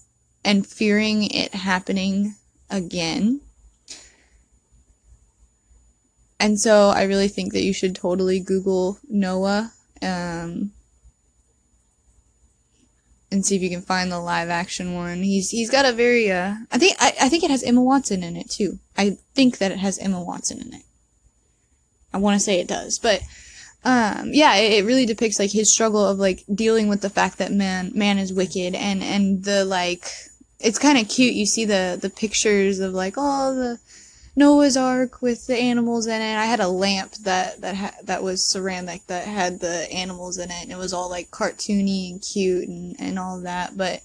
and 0.49 0.67
fearing 0.67 1.25
it 1.25 1.55
happening 1.55 2.35
again. 2.71 3.43
And 6.41 6.59
so 6.59 6.89
I 6.89 7.03
really 7.03 7.29
think 7.29 7.53
that 7.53 7.65
you 7.65 7.75
should 7.75 7.95
totally 7.95 8.41
Google 8.41 8.99
Noah. 9.11 9.73
Um, 10.01 10.73
and 13.31 13.45
see 13.45 13.57
if 13.57 13.63
you 13.63 13.69
can 13.69 13.83
find 13.83 14.11
the 14.11 14.19
live 14.19 14.49
action 14.49 14.95
one. 14.95 15.23
He's 15.23 15.51
he's 15.51 15.69
got 15.69 15.85
a 15.85 15.93
very 15.93 16.31
uh 16.31 16.55
I 16.73 16.79
think 16.79 16.97
I, 16.99 17.13
I 17.21 17.29
think 17.29 17.45
it 17.45 17.51
has 17.51 17.63
Emma 17.63 17.83
Watson 17.83 18.23
in 18.23 18.35
it 18.35 18.49
too. 18.49 18.79
I 18.97 19.19
think 19.35 19.59
that 19.59 19.71
it 19.71 19.79
has 19.79 19.99
Emma 19.99 20.23
Watson 20.23 20.63
in 20.63 20.73
it. 20.73 20.83
I 22.11 22.17
want 22.17 22.37
to 22.37 22.41
say 22.41 22.59
it 22.59 22.69
does, 22.69 22.99
but 22.99 23.21
um 23.85 24.31
yeah, 24.33 24.55
it, 24.57 24.79
it 24.79 24.87
really 24.87 25.05
depicts 25.05 25.39
like 25.39 25.51
his 25.51 25.71
struggle 25.71 26.07
of 26.07 26.19
like 26.19 26.43
dealing 26.55 26.89
with 26.89 27.03
the 27.03 27.11
fact 27.11 27.37
that 27.37 27.53
man 27.53 27.93
man 27.95 28.17
is 28.17 28.33
wicked 28.33 28.75
and 28.75 29.03
and 29.03 29.45
the 29.45 29.67
like 29.67 30.07
it's 30.61 30.79
kind 30.79 30.99
of 30.99 31.09
cute. 31.09 31.35
You 31.35 31.47
see 31.47 31.65
the 31.65 31.99
the 32.01 32.11
pictures 32.11 32.81
of 32.81 32.93
like 32.93 33.17
all 33.17 33.53
oh, 33.53 33.55
the 33.55 33.81
Noah's 34.37 34.77
Ark 34.77 35.21
with 35.21 35.47
the 35.47 35.57
animals 35.57 36.07
in 36.07 36.21
it. 36.21 36.37
I 36.37 36.47
had 36.47 36.61
a 36.61 36.69
lamp 36.69 37.13
that 37.23 37.61
that 37.61 37.75
ha- 37.75 37.97
that 38.05 38.23
was 38.23 38.47
ceramic 38.47 39.07
that 39.07 39.27
had 39.27 39.61
the 39.61 39.91
animals 39.93 40.39
in 40.39 40.51
it, 40.51 40.63
and 40.63 40.73
it 40.73 40.79
was 40.79 40.93
all 40.93 41.11
like 41.11 41.31
cartoony 41.31 42.11
and 42.11 42.23
cute 42.23 42.69
and 42.69 42.97
and 42.99 43.19
all 43.19 43.41
that. 43.41 43.77
But 43.77 44.03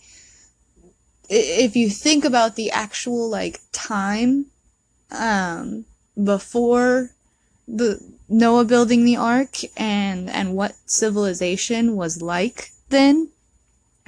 if 1.29 1.75
you 1.75 1.89
think 1.89 2.25
about 2.25 2.55
the 2.55 2.71
actual 2.71 3.29
like 3.29 3.61
time 3.71 4.47
um, 5.11 5.85
before 6.21 7.11
the 7.67 7.99
Noah 8.29 8.65
building 8.65 9.05
the 9.05 9.17
ark 9.17 9.57
and 9.77 10.29
and 10.29 10.55
what 10.55 10.75
civilization 10.85 11.95
was 11.95 12.21
like 12.21 12.71
then, 12.89 13.29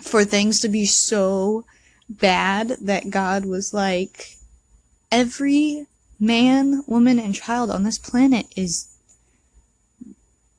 for 0.01 0.23
things 0.23 0.59
to 0.59 0.69
be 0.69 0.85
so 0.85 1.65
bad 2.09 2.77
that 2.81 3.09
God 3.09 3.45
was 3.45 3.73
like, 3.73 4.37
every 5.11 5.87
man, 6.19 6.83
woman, 6.87 7.19
and 7.19 7.35
child 7.35 7.69
on 7.69 7.83
this 7.83 7.97
planet 7.97 8.47
is 8.55 8.95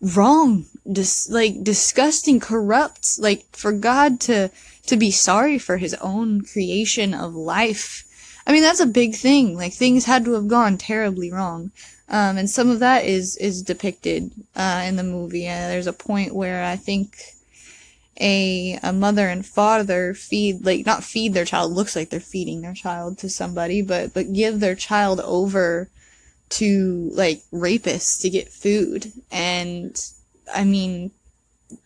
wrong, 0.01 0.67
dis- 0.91 1.31
like 1.31 1.63
disgusting, 1.63 2.41
corrupt. 2.41 3.19
Like 3.19 3.45
for 3.53 3.73
God 3.73 4.21
to 4.23 4.51
to 4.87 4.97
be 4.97 5.11
sorry 5.11 5.59
for 5.59 5.79
His 5.79 5.95
own 5.95 6.43
creation 6.43 7.15
of 7.15 7.35
life. 7.35 8.05
I 8.47 8.53
mean, 8.53 8.63
that's 8.63 8.81
a 8.81 8.87
big 8.87 9.15
thing. 9.15 9.57
Like 9.57 9.73
things 9.73 10.05
had 10.05 10.25
to 10.25 10.33
have 10.33 10.49
gone 10.49 10.79
terribly 10.79 11.33
wrong. 11.33 11.73
Um, 12.09 12.39
and 12.39 12.49
some 12.49 12.71
of 12.71 12.79
that 12.79 13.05
is 13.05 13.37
is 13.39 13.63
depicted 13.63 14.31
uh, 14.55 14.85
in 14.87 14.97
the 14.97 15.03
movie. 15.03 15.49
Uh, 15.49 15.69
there's 15.69 15.89
a 15.89 15.93
point 15.93 16.35
where 16.35 16.65
I 16.65 16.77
think 16.77 17.36
a 18.21 18.79
a 18.83 18.93
mother 18.93 19.29
and 19.29 19.45
father 19.45 20.15
feed 20.15 20.65
like 20.65 20.87
not 20.87 21.05
feed 21.05 21.35
their 21.35 21.45
child 21.45 21.73
looks 21.73 21.95
like 21.95 22.11
they're 22.11 22.21
feeding 22.21 22.63
their 22.63 22.75
child 22.75 23.19
to 23.19 23.29
somebody 23.29 23.83
but 23.83 24.15
but 24.15 24.33
give 24.33 24.61
their 24.61 24.75
child 24.75 25.21
over 25.21 25.91
to 26.49 27.11
like 27.13 27.43
rapists 27.53 28.21
to 28.21 28.31
get 28.31 28.53
food. 28.53 29.13
And 29.31 30.01
i 30.55 30.65
mean 30.65 31.11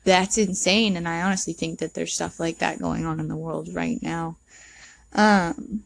that's 0.05 0.37
insane 0.37 0.95
and 0.95 1.09
i 1.09 1.23
honestly 1.23 1.55
think 1.55 1.79
that 1.79 1.95
there's 1.95 2.13
stuff 2.13 2.39
like 2.39 2.59
that 2.59 2.79
going 2.79 3.07
on 3.07 3.19
in 3.19 3.29
the 3.29 3.37
world 3.37 3.69
right 3.73 4.03
now. 4.03 4.37
Um 5.15 5.85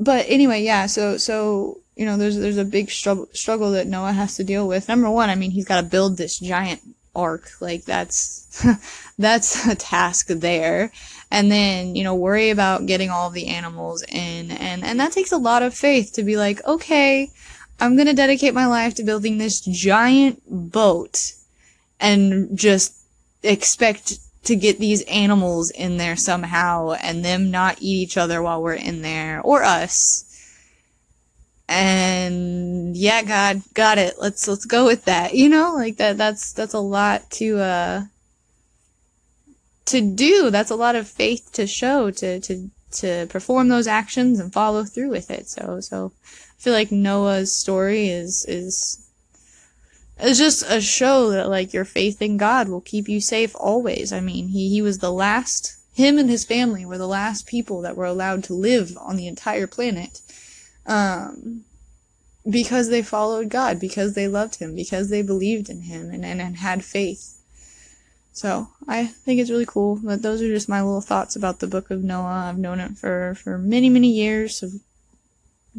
but 0.00 0.24
anyway 0.28 0.62
yeah 0.62 0.86
so 0.86 1.16
so 1.18 1.78
you 1.94 2.06
know 2.06 2.16
there's 2.16 2.38
there's 2.38 2.56
a 2.56 2.64
big 2.64 2.90
struggle 2.90 3.28
struggle 3.32 3.72
that 3.72 3.86
noah 3.86 4.12
has 4.12 4.36
to 4.36 4.44
deal 4.44 4.66
with. 4.66 4.88
Number 4.88 5.10
one 5.10 5.28
i 5.28 5.34
mean 5.34 5.50
he's 5.50 5.66
got 5.66 5.80
to 5.80 5.86
build 5.86 6.16
this 6.16 6.38
giant 6.38 6.80
ark 7.14 7.50
like 7.60 7.84
that's 7.84 8.64
that's 9.18 9.66
a 9.66 9.74
task 9.74 10.28
there. 10.28 10.92
And 11.30 11.50
then 11.50 11.94
you 11.96 12.04
know 12.04 12.14
worry 12.14 12.50
about 12.50 12.86
getting 12.86 13.10
all 13.10 13.30
the 13.30 13.48
animals 13.48 14.02
in. 14.08 14.50
And 14.50 14.84
and 14.84 15.00
that 15.00 15.12
takes 15.12 15.32
a 15.32 15.38
lot 15.38 15.62
of 15.62 15.74
faith 15.74 16.12
to 16.14 16.22
be 16.22 16.36
like 16.36 16.64
okay 16.66 17.30
i'm 17.82 17.96
going 17.96 18.06
to 18.06 18.14
dedicate 18.14 18.54
my 18.54 18.66
life 18.66 18.94
to 18.94 19.02
building 19.02 19.38
this 19.38 19.60
giant 19.60 20.40
boat 20.46 21.32
and 22.00 22.56
just 22.56 22.94
expect 23.42 24.18
to 24.44 24.56
get 24.56 24.78
these 24.78 25.02
animals 25.02 25.70
in 25.70 25.96
there 25.96 26.16
somehow 26.16 26.92
and 26.92 27.24
them 27.24 27.50
not 27.50 27.78
eat 27.80 28.02
each 28.02 28.16
other 28.16 28.40
while 28.40 28.62
we're 28.62 28.74
in 28.74 29.02
there 29.02 29.40
or 29.42 29.62
us 29.62 30.31
and 31.72 32.94
yeah 32.96 33.22
god 33.22 33.62
got 33.72 33.96
it. 33.96 34.16
Let's 34.18 34.46
let's 34.46 34.66
go 34.66 34.84
with 34.84 35.06
that. 35.06 35.34
You 35.34 35.48
know 35.48 35.74
like 35.74 35.96
that 35.96 36.18
that's 36.18 36.52
that's 36.52 36.74
a 36.74 36.80
lot 36.80 37.30
to 37.32 37.58
uh 37.58 38.02
to 39.86 40.00
do. 40.00 40.50
That's 40.50 40.70
a 40.70 40.76
lot 40.76 40.96
of 40.96 41.08
faith 41.08 41.50
to 41.54 41.66
show 41.66 42.10
to 42.10 42.40
to 42.40 42.70
to 42.92 43.26
perform 43.30 43.68
those 43.68 43.86
actions 43.86 44.38
and 44.38 44.52
follow 44.52 44.84
through 44.84 45.08
with 45.08 45.30
it. 45.30 45.48
So 45.48 45.80
so 45.80 46.12
i 46.26 46.62
feel 46.62 46.74
like 46.74 46.92
noah's 46.92 47.54
story 47.54 48.08
is 48.08 48.44
is 48.46 49.04
it's 50.18 50.38
just 50.38 50.62
a 50.68 50.80
show 50.80 51.30
that 51.30 51.48
like 51.48 51.72
your 51.72 51.86
faith 51.86 52.20
in 52.20 52.36
god 52.36 52.68
will 52.68 52.82
keep 52.82 53.08
you 53.08 53.20
safe 53.20 53.56
always. 53.58 54.12
I 54.12 54.20
mean 54.20 54.48
he 54.48 54.68
he 54.68 54.82
was 54.82 54.98
the 54.98 55.12
last 55.12 55.78
him 55.94 56.18
and 56.18 56.28
his 56.28 56.44
family 56.44 56.84
were 56.84 56.98
the 56.98 57.08
last 57.08 57.46
people 57.46 57.80
that 57.80 57.96
were 57.96 58.04
allowed 58.04 58.44
to 58.44 58.54
live 58.54 58.96
on 59.00 59.16
the 59.16 59.26
entire 59.26 59.66
planet 59.66 60.20
um, 60.86 61.64
because 62.48 62.88
they 62.88 63.02
followed 63.02 63.48
God, 63.48 63.80
because 63.80 64.14
they 64.14 64.28
loved 64.28 64.56
Him, 64.56 64.74
because 64.74 65.10
they 65.10 65.22
believed 65.22 65.68
in 65.68 65.82
Him 65.82 66.10
and, 66.10 66.24
and, 66.24 66.40
and 66.40 66.56
had 66.58 66.84
faith. 66.84 67.38
So 68.32 68.68
I 68.88 69.06
think 69.06 69.40
it's 69.40 69.50
really 69.50 69.66
cool. 69.66 70.00
But 70.02 70.22
those 70.22 70.40
are 70.42 70.48
just 70.48 70.68
my 70.68 70.82
little 70.82 71.00
thoughts 71.00 71.36
about 71.36 71.60
the 71.60 71.66
Book 71.66 71.90
of 71.90 72.02
Noah. 72.02 72.46
I've 72.48 72.58
known 72.58 72.80
it 72.80 72.96
for, 72.96 73.34
for 73.34 73.58
many, 73.58 73.88
many 73.88 74.08
years. 74.08 74.56
So 74.56 74.70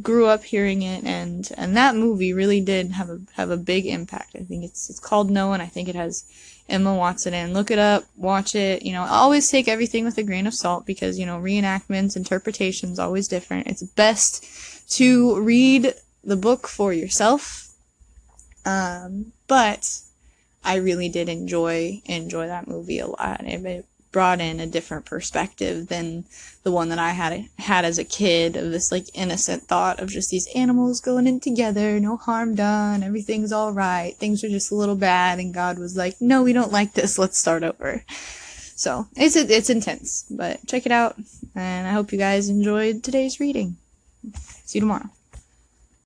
grew 0.01 0.25
up 0.25 0.43
hearing 0.43 0.81
it, 0.81 1.03
and 1.03 1.51
and 1.57 1.77
that 1.77 1.95
movie 1.95 2.33
really 2.33 2.61
did 2.61 2.91
have 2.91 3.09
a 3.09 3.19
have 3.33 3.49
a 3.49 3.57
big 3.57 3.85
impact. 3.85 4.35
I 4.35 4.43
think 4.43 4.63
it's 4.63 4.89
it's 4.89 4.99
called 4.99 5.29
Noah, 5.29 5.53
and 5.53 5.61
I 5.61 5.67
think 5.67 5.87
it 5.87 5.95
has 5.95 6.25
Emma 6.67 6.95
Watson 6.95 7.33
in. 7.33 7.53
Look 7.53 7.69
it 7.69 7.79
up, 7.79 8.05
watch 8.15 8.55
it. 8.55 8.83
You 8.83 8.93
know, 8.93 9.03
always 9.03 9.49
take 9.49 9.67
everything 9.67 10.05
with 10.05 10.17
a 10.17 10.23
grain 10.23 10.47
of 10.47 10.53
salt 10.53 10.85
because 10.85 11.19
you 11.19 11.25
know 11.25 11.39
reenactments, 11.39 12.15
interpretations, 12.15 12.99
always 12.99 13.27
different. 13.27 13.67
It's 13.67 13.83
best 13.83 14.45
to 14.97 15.39
read 15.41 15.93
the 16.23 16.35
book 16.35 16.67
for 16.67 16.93
yourself. 16.93 17.73
Um, 18.65 19.33
but 19.47 19.99
I 20.63 20.75
really 20.75 21.09
did 21.09 21.29
enjoy 21.29 22.01
enjoy 22.05 22.47
that 22.47 22.67
movie 22.67 22.99
a 22.99 23.07
lot. 23.07 23.41
It 23.43 23.85
brought 24.13 24.39
in 24.39 24.59
a 24.59 24.67
different 24.67 25.05
perspective 25.05 25.87
than 25.87 26.23
the 26.61 26.71
one 26.71 26.89
that 26.89 26.99
I 26.99 27.09
had 27.09 27.49
had 27.57 27.83
as 27.83 27.97
a 27.97 28.05
kid 28.05 28.55
of 28.55 28.71
this 28.71 28.91
like 28.91 29.07
innocent 29.13 29.63
thought 29.63 29.99
of 29.99 30.09
just 30.09 30.29
these 30.29 30.47
animals 30.55 31.01
going 31.01 31.27
in 31.27 31.39
together, 31.39 31.99
no 31.99 32.15
harm 32.15 32.55
done, 32.55 33.03
everything's 33.03 33.51
all 33.51 33.73
right. 33.73 34.15
Things 34.15 34.43
are 34.43 34.49
just 34.49 34.71
a 34.71 34.75
little 34.75 34.95
bad, 34.95 35.39
and 35.39 35.53
God 35.53 35.77
was 35.79 35.97
like, 35.97 36.21
"No, 36.21 36.43
we 36.43 36.53
don't 36.53 36.71
like 36.71 36.93
this. 36.93 37.17
Let's 37.17 37.37
start 37.37 37.63
over." 37.63 38.05
So 38.75 39.07
it's 39.15 39.35
it's 39.35 39.69
intense, 39.69 40.25
but 40.29 40.65
check 40.67 40.85
it 40.85 40.91
out, 40.91 41.15
and 41.55 41.87
I 41.87 41.91
hope 41.91 42.11
you 42.11 42.17
guys 42.17 42.49
enjoyed 42.49 43.03
today's 43.03 43.39
reading. 43.39 43.77
See 44.74 44.80
you 44.80 44.86
tomorrow. 44.86 45.22